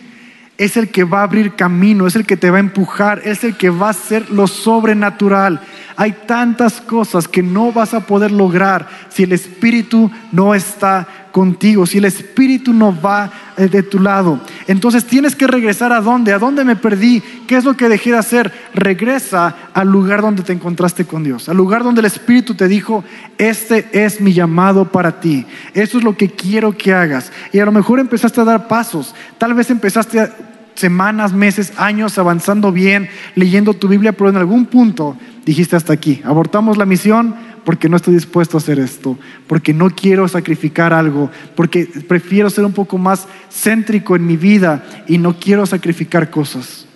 [0.56, 3.42] es el que va a abrir camino, es el que te va a empujar, es
[3.44, 5.60] el que va a hacer lo sobrenatural.
[5.96, 11.84] Hay tantas cosas que no vas a poder lograr si el Espíritu no está contigo,
[11.84, 14.38] si el Espíritu no va eh, de tu lado.
[14.68, 18.12] Entonces tienes que regresar a dónde, a dónde me perdí, qué es lo que dejé
[18.12, 18.52] de hacer.
[18.72, 23.02] Regresa al lugar donde te encontraste con Dios, al lugar donde el Espíritu te dijo,
[23.36, 27.32] este es mi llamado para ti, esto es lo que quiero que hagas.
[27.52, 30.30] Y a lo mejor empezaste a dar pasos, tal vez empezaste
[30.76, 36.22] semanas, meses, años avanzando bien, leyendo tu Biblia, pero en algún punto dijiste hasta aquí,
[36.24, 37.34] abortamos la misión
[37.64, 42.64] porque no estoy dispuesto a hacer esto, porque no quiero sacrificar algo, porque prefiero ser
[42.64, 46.86] un poco más céntrico en mi vida y no quiero sacrificar cosas.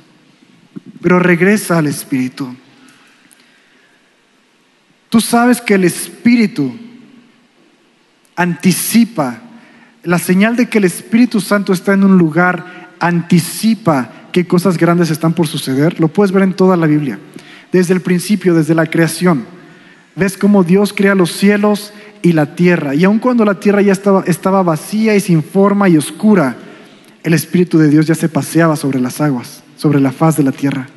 [1.00, 2.54] Pero regresa al Espíritu.
[5.08, 6.76] Tú sabes que el Espíritu
[8.36, 9.40] anticipa,
[10.04, 15.10] la señal de que el Espíritu Santo está en un lugar anticipa qué cosas grandes
[15.10, 15.98] están por suceder.
[15.98, 17.18] Lo puedes ver en toda la Biblia,
[17.72, 19.57] desde el principio, desde la creación
[20.18, 22.94] ves cómo Dios crea los cielos y la tierra.
[22.94, 26.56] Y aun cuando la tierra ya estaba, estaba vacía y sin forma y oscura,
[27.22, 30.52] el Espíritu de Dios ya se paseaba sobre las aguas, sobre la faz de la
[30.52, 30.88] tierra.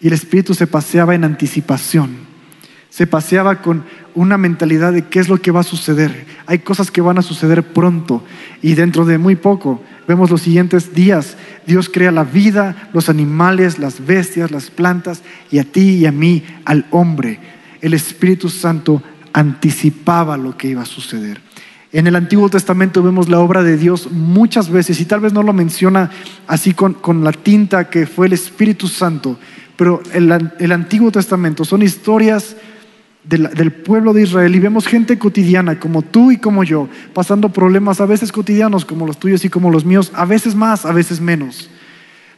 [0.00, 2.32] Y el Espíritu se paseaba en anticipación.
[2.90, 6.26] Se paseaba con una mentalidad de qué es lo que va a suceder.
[6.44, 8.22] Hay cosas que van a suceder pronto
[8.60, 9.82] y dentro de muy poco.
[10.06, 11.38] Vemos los siguientes días.
[11.66, 16.12] Dios crea la vida, los animales, las bestias, las plantas y a ti y a
[16.12, 17.40] mí, al hombre
[17.82, 19.02] el Espíritu Santo
[19.34, 21.42] anticipaba lo que iba a suceder.
[21.92, 25.42] En el Antiguo Testamento vemos la obra de Dios muchas veces y tal vez no
[25.42, 26.10] lo menciona
[26.46, 29.38] así con, la tinta que fue el Espíritu Santo,
[29.76, 32.56] pero el, el Antiguo Testamento son historias
[33.24, 38.00] del, pueblo de Israel y vemos gente cotidiana como tú y como yo, pasando problemas
[38.00, 41.20] a veces cotidianos como los tuyos y como los míos, a veces más, a veces
[41.20, 41.70] menos.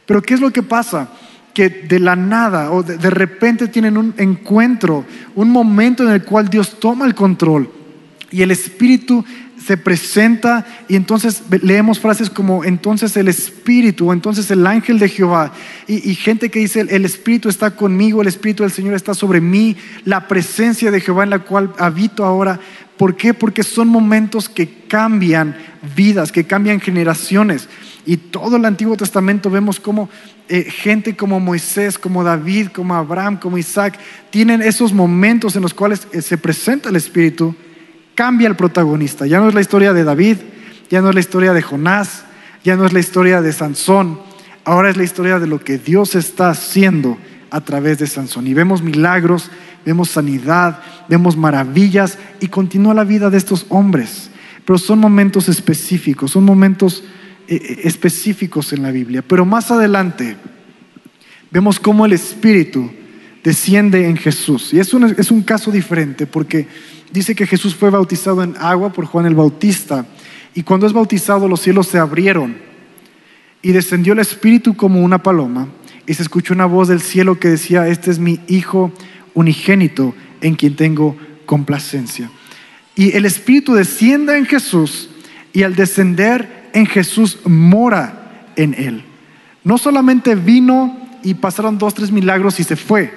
[0.05, 1.09] Pero ¿qué es lo que pasa?
[1.55, 6.49] Que de la nada o de, repente tienen un encuentro, un momento en el cual
[6.49, 7.71] Dios toma el control
[8.29, 9.23] y el Espíritu
[9.65, 15.53] se presenta y entonces leemos frases como entonces el Espíritu, entonces el ángel de Jehová
[15.87, 19.77] y, gente que dice el Espíritu está conmigo, el Espíritu del Señor está sobre mí,
[20.03, 22.59] la presencia de Jehová en la cual habito ahora.
[22.97, 23.33] ¿Por qué?
[23.33, 25.55] Porque son momentos que cambian
[25.95, 27.67] vidas, que cambian generaciones.
[28.05, 30.09] Y todo el Antiguo Testamento vemos como
[30.47, 33.97] eh, gente como Moisés, como David, como Abraham, como Isaac,
[34.29, 37.55] tienen esos momentos en los cuales eh, se presenta el Espíritu,
[38.13, 39.25] cambia el protagonista.
[39.25, 40.37] Ya no es la historia de David,
[40.89, 42.25] ya no es la historia de Jonás,
[42.63, 44.19] ya no es la historia de Sansón,
[44.63, 47.17] ahora es la historia de lo que Dios está haciendo
[47.49, 48.45] a través de Sansón.
[48.45, 49.49] Y vemos milagros,
[49.85, 54.29] vemos sanidad, vemos maravillas y continúa la vida de estos hombres.
[54.65, 57.03] Pero son momentos específicos, son momentos
[57.47, 59.23] eh, eh, específicos en la Biblia.
[59.25, 60.35] Pero más adelante
[61.51, 62.89] vemos cómo el Espíritu
[63.43, 64.73] desciende en Jesús.
[64.73, 66.67] Y es un, es un caso diferente porque
[67.11, 70.07] dice que Jesús fue bautizado en agua por Juan el Bautista.
[70.55, 72.57] Y cuando es bautizado los cielos se abrieron
[73.61, 75.67] y descendió el Espíritu como una paloma
[76.07, 78.91] y se escuchó una voz del cielo que decía, este es mi Hijo
[79.35, 82.31] unigénito en quien tengo complacencia.
[82.95, 85.09] Y el Espíritu desciende en Jesús
[85.53, 89.03] y al descender en Jesús mora en él.
[89.63, 93.11] No solamente vino y pasaron dos, tres milagros y se fue,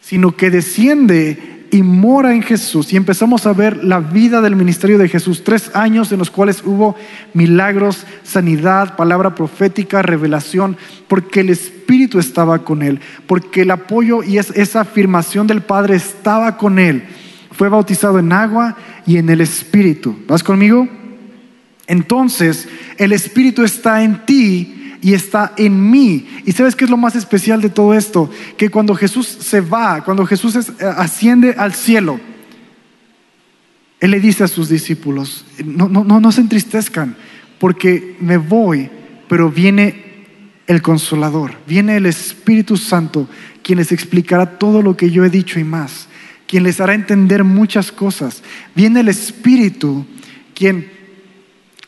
[0.00, 2.92] sino que desciende y mora en Jesús.
[2.92, 6.62] Y empezamos a ver la vida del ministerio de Jesús, tres años en los cuales
[6.64, 6.94] hubo
[7.32, 10.76] milagros, sanidad, palabra profética, revelación,
[11.08, 16.58] porque el Espíritu estaba con él, porque el apoyo y esa afirmación del Padre estaba
[16.58, 17.04] con él.
[17.52, 20.14] Fue bautizado en agua y en el Espíritu.
[20.28, 20.86] ¿Vas conmigo?
[21.86, 26.26] Entonces, el Espíritu está en ti y está en mí.
[26.46, 28.30] ¿Y sabes qué es lo más especial de todo esto?
[28.56, 30.62] Que cuando Jesús se va, cuando Jesús eh,
[30.96, 32.20] asciende al cielo,
[34.00, 37.16] Él le dice a sus discípulos, no, no, no, no se entristezcan,
[37.58, 38.88] porque me voy,
[39.28, 40.26] pero viene
[40.68, 43.28] el consolador, viene el Espíritu Santo,
[43.62, 46.06] quien les explicará todo lo que yo he dicho y más,
[46.46, 48.42] quien les hará entender muchas cosas.
[48.74, 50.06] Viene el Espíritu,
[50.54, 51.02] quien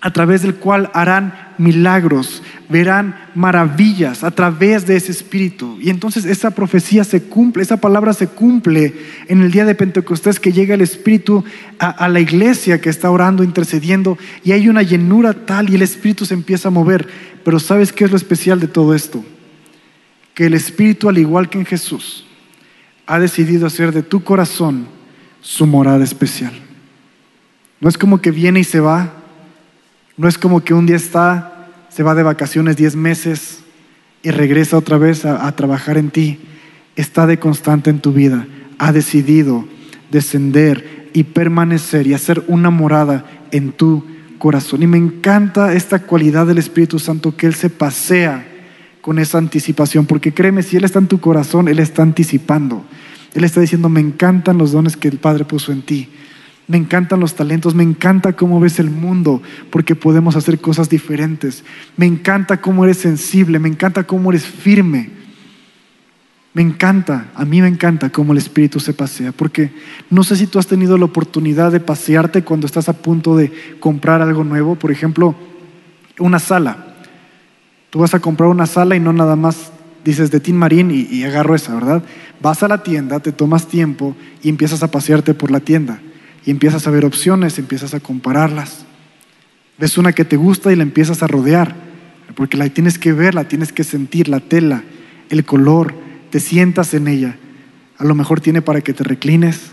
[0.05, 5.79] a través del cual harán milagros, verán maravillas a través de ese espíritu.
[5.81, 8.95] Y entonces esa profecía se cumple, esa palabra se cumple
[9.29, 11.45] en el día de Pentecostés que llega el espíritu
[11.79, 16.25] a, la iglesia que está orando, intercediendo, y hay una llenura tal y el espíritu
[16.25, 17.07] se empieza a mover.
[17.45, 19.25] Pero ¿sabes qué es lo especial de todo esto?
[20.33, 22.27] Que el espíritu, al igual que en Jesús,
[23.07, 24.87] ha decidido hacer de tu corazón
[25.41, 26.53] su morada especial.
[27.81, 29.13] No es como que viene y se va,
[30.17, 31.54] no es como que un día está,
[31.95, 33.61] se va de vacaciones 10 meses
[34.25, 36.41] y regresa otra vez a, trabajar en ti.
[36.97, 38.49] Está de constante en tu vida.
[38.79, 39.65] Ha decidido
[40.11, 44.05] descender y permanecer y hacer una morada en tu
[44.39, 44.83] corazón.
[44.83, 48.45] Y me encanta esta cualidad del Espíritu Santo que Él se pasea
[49.01, 52.85] con esa anticipación, porque créeme, si Él está en tu corazón, Él está anticipando.
[53.35, 56.09] Él está diciendo, me encantan los dones que el Padre puso en ti.
[56.67, 61.63] Me encantan los talentos, me encanta cómo ves el mundo, porque podemos hacer cosas diferentes.
[61.97, 65.11] Me encanta cómo eres sensible, me encanta cómo eres firme.
[66.55, 69.73] Me encanta, a mí me encanta cómo el Espíritu se pasea, porque
[70.09, 73.53] no sé si tú has tenido la oportunidad de pasearte cuando estás a punto de
[73.81, 75.35] comprar algo nuevo, por ejemplo,
[76.19, 76.95] una sala.
[77.91, 79.73] Tú vas a comprar una sala y no nada más
[80.05, 82.05] dices de Tin Marín y, y agarro esa, ¿verdad?
[82.41, 86.01] Vas a la tienda, te tomas tiempo y empiezas a pasearte por la tienda
[86.45, 88.85] y empiezas a ver opciones, empiezas a compararlas.
[89.79, 91.75] Ves una que te gusta y la empiezas a rodear,
[92.35, 94.83] porque la tienes que ver, la tienes que sentir, la tela,
[95.31, 95.95] el color,
[96.31, 97.37] te sientas en ella.
[97.99, 99.71] A lo mejor tiene para que te reclines.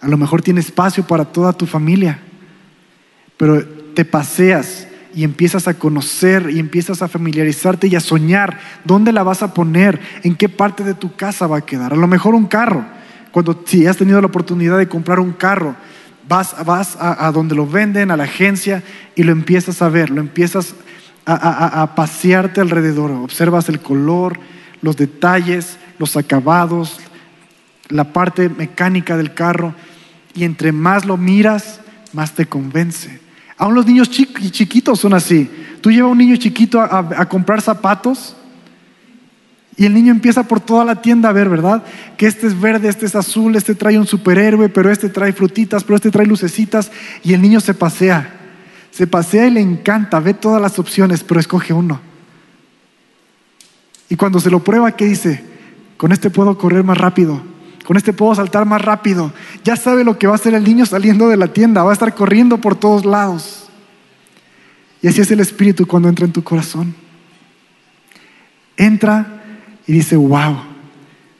[0.00, 2.18] A lo mejor tiene espacio para toda tu familia.
[3.36, 9.12] Pero te paseas y empiezas a conocer y empiezas a familiarizarte y a soñar dónde
[9.12, 11.92] la vas a poner, en qué parte de tu casa va a quedar.
[11.92, 12.84] A lo mejor un carro.
[13.32, 15.74] Cuando si has tenido la oportunidad de comprar un carro,
[16.28, 18.82] vas, vas a, donde lo venden, a la agencia,
[19.16, 20.74] y lo empiezas a ver, lo empiezas
[21.26, 23.10] a, a pasearte alrededor.
[23.10, 24.38] Observas el color,
[24.82, 27.00] los detalles, los acabados,
[27.88, 29.74] la parte mecánica del carro,
[30.34, 31.80] y entre más lo miras,
[32.12, 33.20] más te convence.
[33.56, 35.48] Aún los niños chiquitos son así.
[35.80, 38.36] Tú llevas a un niño chiquito a, comprar zapatos
[39.76, 41.82] y el niño empieza por toda la tienda a ver, ¿verdad?
[42.16, 45.82] Que este es verde, este es azul, este trae un superhéroe, pero este trae frutitas,
[45.82, 46.90] pero este trae lucecitas
[47.22, 48.38] y el niño se pasea.
[48.90, 52.00] Se pasea y le encanta, ve todas las opciones, pero escoge uno.
[54.10, 55.42] Y cuando se lo prueba, ¿qué dice?
[55.96, 57.40] Con este puedo correr más rápido.
[57.86, 59.32] Con este puedo saltar más rápido.
[59.64, 61.82] Ya sabe lo que va a hacer el niño saliendo de la tienda.
[61.82, 63.70] Va a estar corriendo por todos lados.
[65.00, 66.94] Y así es el Espíritu cuando entra en tu corazón.
[68.76, 69.41] Entra
[69.86, 70.56] y dice, wow,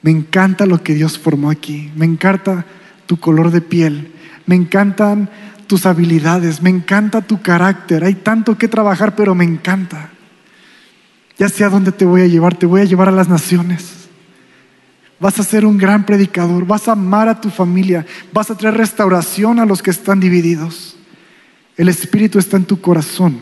[0.03, 1.91] me encanta lo que Dios formó aquí.
[1.97, 2.67] Me encanta
[3.07, 4.13] tu color de piel.
[4.47, 5.31] Me encantan
[5.67, 6.61] tus habilidades.
[6.61, 8.05] Me encanta tu carácter.
[8.05, 10.11] Hay tanto que trabajar, pero me encanta.
[11.39, 14.09] Ya sé a dónde te voy a llevar, te voy a llevar a las naciones.
[15.19, 18.77] Vas a ser un gran predicador, vas a amar a tu familia, vas a traer
[18.77, 20.97] restauración a los que están divididos.
[21.77, 23.39] El Espíritu está en tu corazón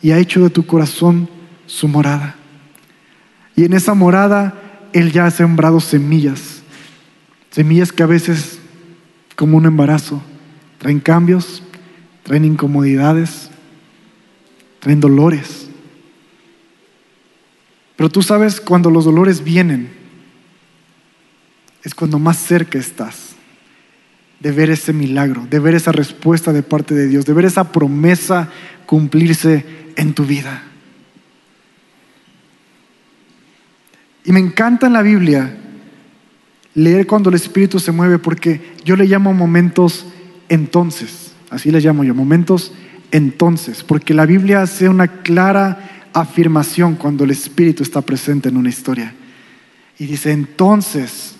[0.00, 1.28] y ha hecho de tu corazón
[1.66, 2.36] su morada.
[3.56, 4.54] Y en esa morada
[4.92, 6.62] Él ya ha sembrado semillas,
[7.50, 8.58] semillas que a veces,
[9.34, 10.22] como un embarazo,
[10.78, 11.62] traen cambios,
[12.22, 13.50] traen incomodidades,
[14.78, 15.68] traen dolores.
[17.96, 19.90] Pero tú sabes, cuando los dolores vienen,
[21.82, 23.36] es cuando más cerca estás
[24.40, 27.72] de ver ese milagro, de ver esa respuesta de parte de Dios, de ver esa
[27.72, 28.50] promesa
[28.84, 29.64] cumplirse
[29.96, 30.62] en tu vida.
[34.26, 35.56] Y me encanta en la Biblia
[36.74, 40.04] leer cuando el Espíritu se mueve, porque yo le llamo momentos
[40.48, 42.72] entonces, así le llamo yo, momentos
[43.12, 48.68] entonces, porque la Biblia hace una clara afirmación cuando el Espíritu está presente en una
[48.68, 49.14] historia.
[49.96, 51.36] Y dice, entonces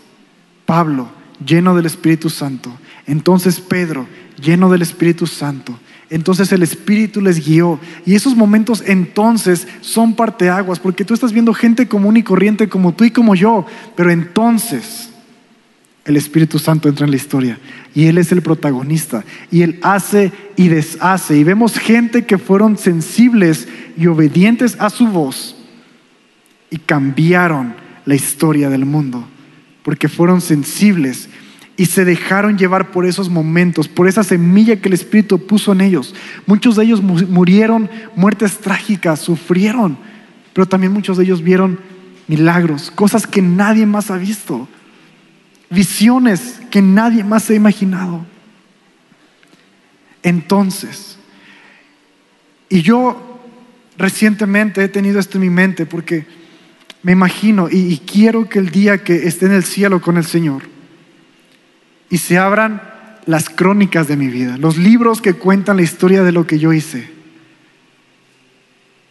[0.64, 1.10] Pablo,
[1.44, 2.72] lleno del Espíritu Santo,
[3.06, 4.06] entonces Pedro,
[4.40, 5.78] lleno del Espíritu Santo,
[6.10, 7.80] entonces el Espíritu les guió.
[8.04, 12.94] Y esos momentos entonces son parteaguas, porque tú estás viendo gente común y corriente como
[12.94, 15.10] tú y como yo, pero entonces
[16.04, 17.58] el Espíritu Santo entra en la historia
[17.92, 21.36] y Él es el protagonista y Él hace y deshace.
[21.36, 25.56] Y vemos gente que fueron sensibles y obedientes a su voz
[26.70, 29.26] y cambiaron la historia del mundo
[29.82, 31.28] porque fueron sensibles
[31.76, 35.82] y se dejaron llevar por esos momentos, por esa semilla que el Espíritu puso en
[35.82, 36.14] ellos.
[36.46, 39.98] Muchos de ellos murieron muertes trágicas, sufrieron,
[40.52, 41.78] pero también muchos de ellos vieron
[42.28, 44.68] milagros, cosas que nadie más ha visto
[45.70, 48.24] visiones que nadie más se ha imaginado.
[50.22, 51.18] Entonces,
[52.68, 53.40] y yo
[53.96, 56.26] recientemente he tenido esto en mi mente porque
[57.02, 60.64] me imagino y, quiero que el día que esté en el cielo con el Señor
[62.10, 62.82] y se abran
[63.26, 66.72] las crónicas de mi vida, los libros que cuentan la historia de lo que yo
[66.72, 67.10] hice,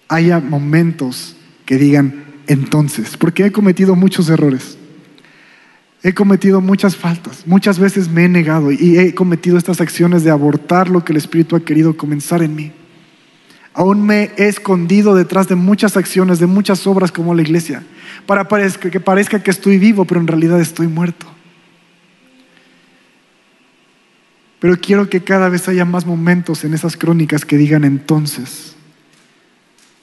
[0.08, 1.36] haya momentos
[1.66, 4.78] que digan entonces, porque he cometido muchos errores.
[6.04, 10.30] He cometido muchas faltas, muchas veces me he negado y he cometido estas acciones de
[10.30, 12.72] abortar lo que el Espíritu ha querido comenzar en mí.
[13.74, 17.84] Aún me he escondido detrás de muchas acciones, de muchas obras como la iglesia,
[18.28, 21.26] para que parezca que estoy vivo, pero en realidad estoy muerto.
[24.60, 28.76] Pero quiero que cada vez haya más momentos en esas crónicas que digan entonces,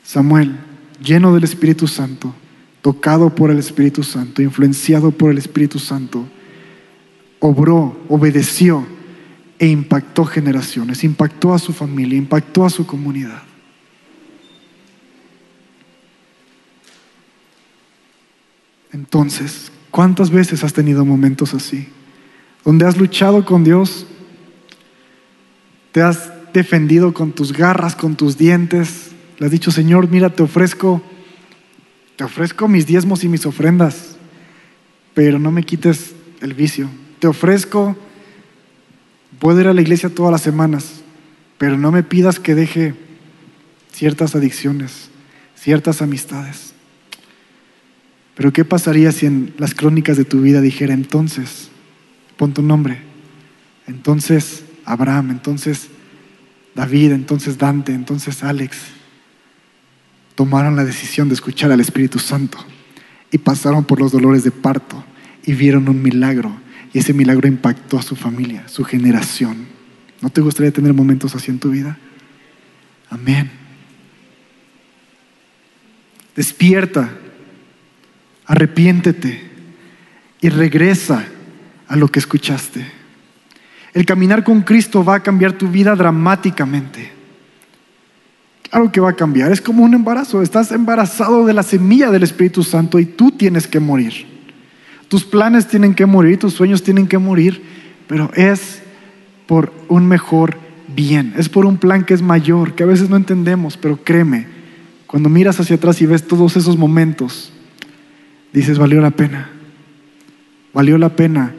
[0.04, 0.56] Samuel,
[1.02, 2.34] lleno del Espíritu Santo,
[2.82, 6.26] tocado por el Espíritu Santo, influenciado por el Espíritu Santo,
[7.40, 8.86] obró, obedeció
[9.58, 13.42] e impactó generaciones, impactó a su familia, impactó a su comunidad.
[18.92, 21.88] Entonces, ¿cuántas veces has tenido momentos así?
[22.64, 24.06] Donde has luchado con Dios,
[25.92, 30.42] te has defendido con tus garras, con tus dientes, le has dicho, Señor, mira, te
[30.42, 31.02] ofrezco,
[32.16, 34.16] te ofrezco mis diezmos y mis ofrendas,
[35.14, 36.88] pero no me quites el vicio.
[37.18, 37.96] Te ofrezco,
[39.38, 41.02] puedo ir a la iglesia todas las semanas,
[41.58, 42.94] pero no me pidas que deje
[43.92, 45.10] ciertas adicciones,
[45.54, 46.72] ciertas amistades.
[48.34, 51.68] Pero ¿qué pasaría si en las crónicas de tu vida dijera entonces,
[52.36, 53.00] pon tu nombre,
[53.86, 55.88] entonces Abraham, entonces
[56.74, 58.78] David, entonces Dante, entonces Alex,
[60.34, 62.58] tomaron la decisión de escuchar al Espíritu Santo
[63.30, 65.04] y pasaron por los dolores de parto
[65.44, 66.56] y vieron un milagro
[66.92, 69.66] y ese milagro impactó a su familia, su generación.
[70.20, 71.98] ¿No te gustaría tener momentos así en tu vida?
[73.10, 73.50] Amén.
[76.36, 77.10] Despierta
[78.52, 79.40] arrepiéntete
[80.40, 81.24] y regresa
[81.88, 82.84] a lo que escuchaste.
[83.94, 87.12] El caminar con Cristo va a cambiar tu vida dramáticamente.
[88.70, 92.22] Claro que va a cambiar, es como un embarazo, estás embarazado de la semilla del
[92.22, 94.26] Espíritu Santo y tú tienes que morir.
[95.08, 97.62] Tus planes tienen que morir, tus sueños tienen que morir,
[98.06, 98.82] pero es
[99.46, 100.56] por un mejor
[100.94, 104.46] bien, es por un plan que es mayor, que a veces no entendemos, pero créeme,
[105.06, 107.52] cuando miras hacia atrás y ves todos esos momentos,
[108.54, 109.50] dices, valió la pena.
[110.72, 111.54] Valió la pena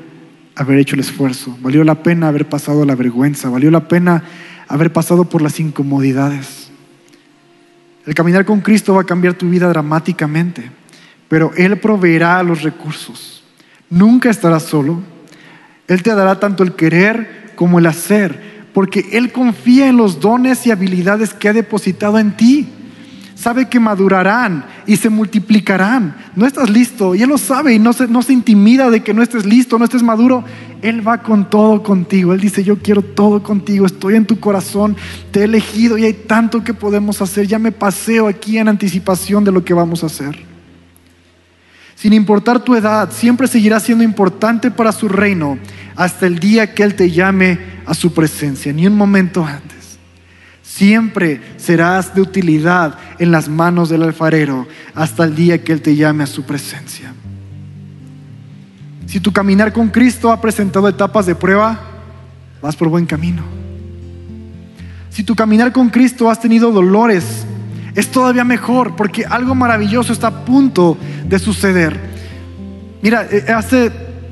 [0.56, 4.24] haber hecho el esfuerzo, valió la pena haber pasado la vergüenza, valió la pena
[4.68, 6.70] haber pasado por las incomodidades.
[8.06, 10.70] El caminar con Cristo va a cambiar tu vida dramáticamente,
[11.28, 13.43] pero Él proveerá los recursos.
[13.89, 15.01] Nunca estarás solo.
[15.88, 20.66] Él te dará tanto el querer como el hacer, porque Él confía en los dones
[20.68, 22.70] y habilidades que ha depositado en ti
[23.44, 26.16] sabe que madurarán y se multiplicarán.
[26.36, 29.14] No estás listo y Él lo sabe y no se, no se intimida de que
[29.14, 30.46] no estés listo, no estés maduro.
[30.82, 32.34] Él va con todo contigo.
[32.34, 34.96] Él dice, yo quiero todo contigo, estoy en tu corazón,
[35.32, 37.46] te he elegido y hay tanto que podemos hacer.
[37.46, 40.39] Ya me paseo aquí en anticipación de lo que vamos a hacer.
[41.96, 45.58] Sin importar tu edad, siempre seguirá siendo importante para su reino
[45.96, 49.82] hasta el día que Él te llame a su presencia, ni un momento antes.
[50.76, 55.95] Siempre serás de utilidad en las manos del alfarero hasta el día que Él te
[55.95, 57.13] llame a su presencia.
[59.05, 61.80] Si tu caminar con Cristo ha presentado etapas de prueba,
[62.59, 63.43] vas por buen camino.
[65.11, 67.45] Si tu caminar con Cristo has tenido dolores,
[67.93, 71.99] es todavía mejor porque algo maravilloso está a punto de suceder.
[73.03, 73.91] Mira, eh, hace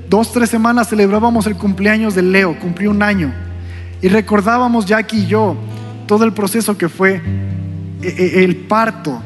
[0.09, 3.31] dos, tres semanas celebrábamos el cumpleaños de Leo, cumplió un año.
[4.01, 5.55] Y recordábamos, Jackie y yo,
[6.07, 7.21] todo el proceso que fue
[8.01, 9.21] e, e, el parto.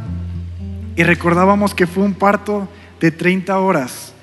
[0.95, 2.67] Y recordábamos que fue un parto
[2.99, 4.13] de 30 horas,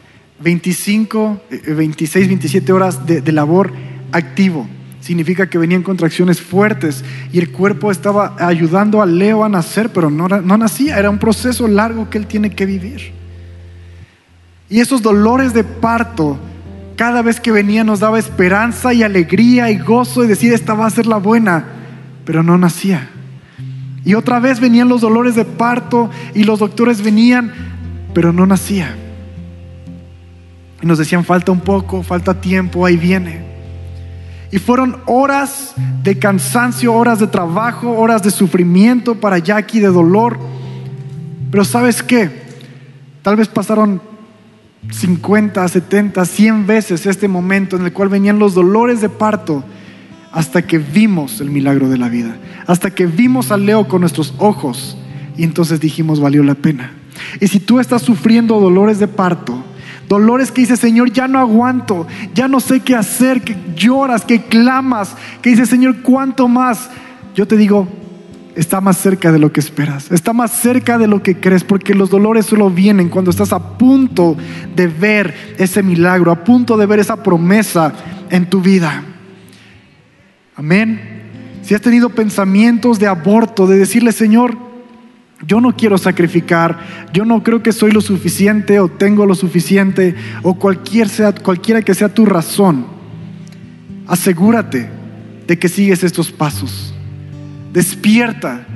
[0.40, 3.72] 25, 26, 27 horas de, labor
[4.10, 4.66] activo.
[5.00, 10.10] Significa que venían contracciones fuertes y el cuerpo estaba ayudando a Leo a nacer, pero
[10.10, 10.98] no, no nacía.
[10.98, 13.12] Era un proceso largo que él tiene que vivir.
[14.70, 16.38] Y esos dolores de parto,
[16.96, 20.86] cada vez que venía nos daba esperanza y alegría y gozo y decir, esta va
[20.86, 21.81] a ser la buena
[22.24, 23.10] pero no nacía.
[24.04, 27.52] Y otra vez venían los dolores de parto y los doctores venían,
[28.14, 28.96] pero no nacía.
[30.82, 33.44] Y nos decían, falta un poco, falta tiempo, ahí viene.
[34.50, 40.38] Y fueron horas de cansancio, horas de trabajo, horas de sufrimiento para Jackie, de dolor.
[41.50, 42.42] Pero sabes qué?
[43.22, 44.02] Tal vez pasaron
[44.90, 49.62] 50, 70, 100 veces este momento en el cual venían los dolores de parto
[50.32, 54.34] hasta que vimos el milagro de la vida, hasta que vimos a Leo con nuestros
[54.38, 54.96] ojos
[55.36, 56.92] y entonces dijimos valió la pena.
[57.40, 59.62] Y si tú estás sufriendo dolores de parto,
[60.08, 64.42] dolores que dices, Señor, ya no aguanto, ya no sé qué hacer, que lloras, que
[64.42, 66.90] clamas, que dices, Señor, ¿cuánto más?
[67.34, 67.86] Yo te digo,
[68.54, 71.94] está más cerca de lo que esperas, está más cerca de lo que crees, porque
[71.94, 74.36] los dolores solo vienen cuando estás a punto
[74.74, 77.92] de ver ese milagro, a punto de ver esa promesa
[78.30, 79.04] en tu vida.
[80.54, 81.22] Amén.
[81.62, 84.56] Si has tenido pensamientos de aborto, de decirle, Señor,
[85.46, 86.78] yo no quiero sacrificar,
[87.12, 91.82] yo no creo que soy lo suficiente o tengo lo suficiente o cualquier sea, cualquiera
[91.82, 92.86] que sea tu razón,
[94.06, 94.88] asegúrate
[95.46, 96.94] de que sigues estos pasos.
[97.72, 98.66] Despierta,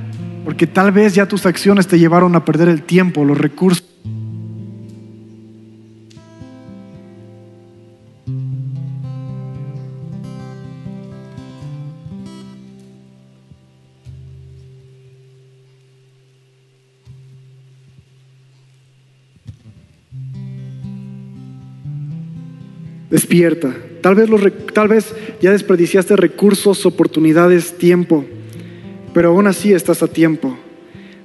[0.44, 3.86] porque tal vez ya tus acciones te llevaron a perder el tiempo, los recursos.
[23.16, 23.74] Despierta.
[24.02, 24.28] Tal vez,
[24.74, 28.26] tal vez ya desperdiciaste recursos, oportunidades, tiempo,
[29.14, 30.54] pero aún así estás a tiempo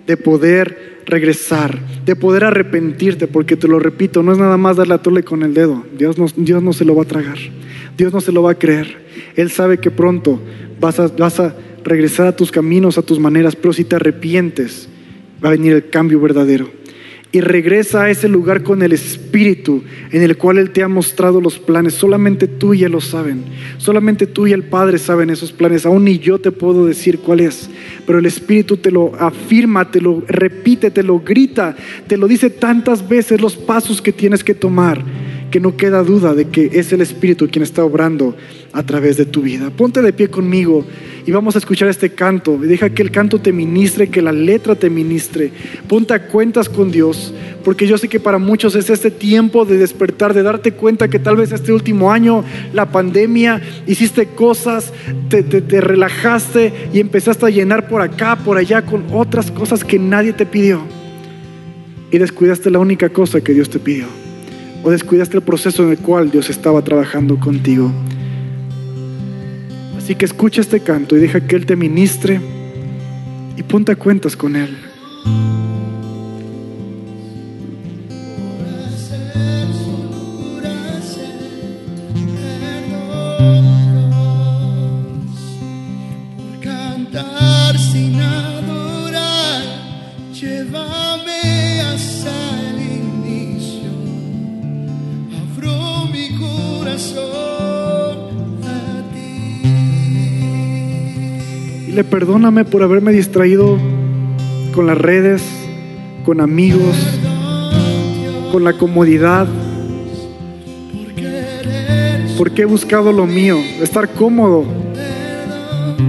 [0.08, 4.88] de poder regresar, de poder arrepentirte, porque te lo repito, no es nada más dar
[4.88, 5.84] la tole con el dedo.
[5.98, 7.38] Dios no, Dios no se lo va a tragar,
[7.98, 8.96] Dios no se lo va a creer.
[9.36, 10.40] Él sabe que pronto
[10.80, 14.88] vas a, vas a regresar a tus caminos, a tus maneras, pero si te arrepientes,
[15.44, 16.70] va a venir el cambio verdadero
[17.32, 21.40] y regresa a ese lugar con el Espíritu en el cual Él te ha mostrado
[21.40, 21.94] los planes.
[21.94, 23.44] Solamente tú y Él lo saben.
[23.78, 25.86] Solamente tú y el Padre saben esos planes.
[25.86, 27.70] Aún ni yo te puedo decir cuál es.
[28.06, 31.76] Pero el Espíritu te lo afirma, te lo repite, te lo grita,
[32.08, 35.02] te lo dice tantas veces los pasos que tienes que tomar
[35.52, 38.36] que no queda duda de que es el Espíritu quien está obrando
[38.74, 39.70] a través de tu vida.
[39.70, 40.86] Ponte de pie conmigo
[41.26, 42.58] y vamos a escuchar este canto.
[42.58, 45.52] Deja que el canto te ministre, que la letra te ministre.
[45.88, 49.78] Ponte a cuentas con Dios, porque yo sé que para muchos es este tiempo de
[49.78, 52.44] despertar, de darte cuenta que tal vez este último año,
[52.74, 54.94] la pandemia, hiciste cosas,
[55.30, 60.00] te, te relajaste y empezaste a llenar por acá, por allá con otras cosas que
[60.00, 60.82] nadie te pidió.
[62.12, 64.08] Y descuidaste la única cosa que Dios te pidió
[64.84, 67.92] o descuidaste el proceso en el cual Dios estaba trabajando contigo.
[70.04, 72.42] Así que escucha este canto y deja que Él te ministre
[73.56, 74.76] y ponte a cuentas con Él.
[102.10, 103.78] Perdóname por haberme distraído
[104.74, 105.44] con las redes,
[106.26, 106.96] con amigos,
[108.52, 109.48] con la comodidad.
[112.38, 114.66] Porque he buscado lo mío, estar cómodo,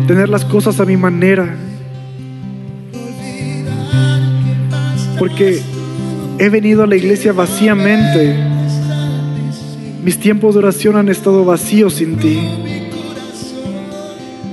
[0.06, 1.56] tener las cosas a mi manera.
[5.18, 5.60] Porque
[6.38, 8.36] he venido a la iglesia vacíamente.
[10.04, 12.38] Mis tiempos de oración han estado vacíos sin ti.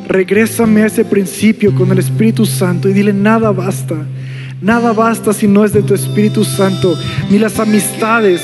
[0.10, 3.96] Regrésame a ese principio con el Espíritu Santo y dile, nada basta.
[4.60, 6.98] Nada basta si no es de tu Espíritu Santo,
[7.30, 8.42] ni las amistades,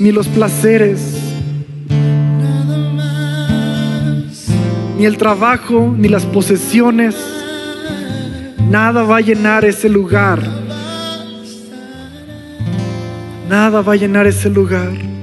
[0.00, 1.18] ni los placeres,
[4.98, 7.14] ni el trabajo, ni las posesiones.
[8.68, 10.42] Nada va a llenar ese lugar.
[13.48, 15.13] Nada va a llenar ese lugar.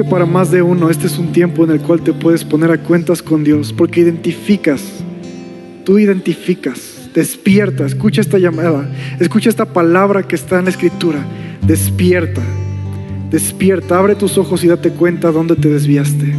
[0.00, 2.70] Que para más de uno este es un tiempo en el cual te puedes poner
[2.70, 4.80] a cuentas con Dios, porque identificas,
[5.84, 11.18] tú identificas, despierta, escucha esta llamada, escucha esta palabra que está en la escritura,
[11.66, 12.40] despierta,
[13.30, 16.34] despierta, abre tus ojos y date cuenta dónde te desviaste.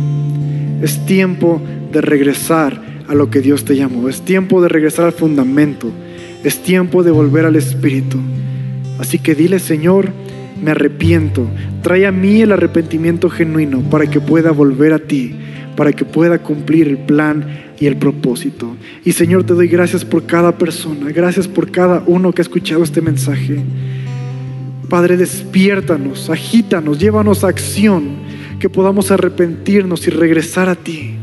[0.81, 5.13] Es tiempo de regresar a lo que Dios te llamó, es tiempo de regresar al
[5.13, 5.91] fundamento,
[6.43, 8.17] es tiempo de volver al Espíritu.
[8.97, 10.09] Así que dile, Señor,
[10.63, 11.45] me arrepiento.
[11.81, 15.35] Trae a mí el arrepentimiento genuino para que pueda volver a ti,
[15.75, 17.45] para que pueda cumplir el plan
[17.79, 18.75] y el propósito.
[19.03, 22.83] Y Señor, te doy gracias por cada persona, gracias por cada uno que ha escuchado
[22.83, 23.59] este mensaje.
[24.89, 28.09] Padre, despiértanos, agítanos, llévanos a acción,
[28.59, 31.15] que podamos arrepentirnos y regresar a ti.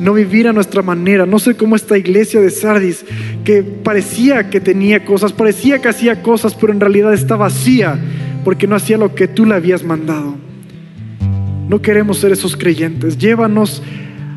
[0.00, 3.04] No vivir a nuestra manera, no sé cómo esta iglesia de Sardis,
[3.44, 7.98] que parecía que tenía cosas, parecía que hacía cosas, pero en realidad está vacía
[8.44, 10.36] porque no hacía lo que tú le habías mandado.
[11.68, 13.16] No queremos ser esos creyentes.
[13.16, 13.82] Llévanos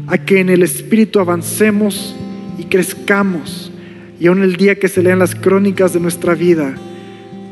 [0.08, 2.16] a que en el Espíritu avancemos
[2.58, 3.72] y crezcamos.
[4.20, 6.76] Y aún el día que se lean las crónicas de nuestra vida,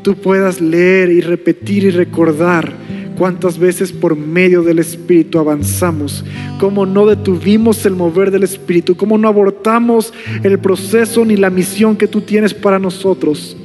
[0.02, 2.72] tú puedas leer y repetir y recordar
[3.16, 6.24] cuántas veces por medio del Espíritu avanzamos,
[6.58, 11.96] cómo no detuvimos el mover del Espíritu, cómo no abortamos el proceso ni la misión
[11.96, 13.56] que tú tienes para nosotros,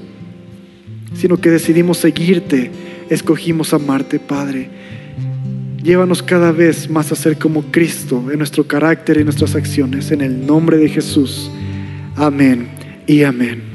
[1.13, 2.71] sino que decidimos seguirte,
[3.09, 4.69] escogimos amarte, Padre.
[5.83, 10.21] Llévanos cada vez más a ser como Cristo en nuestro carácter y nuestras acciones, en
[10.21, 11.49] el nombre de Jesús.
[12.15, 12.69] Amén
[13.07, 13.70] y amén.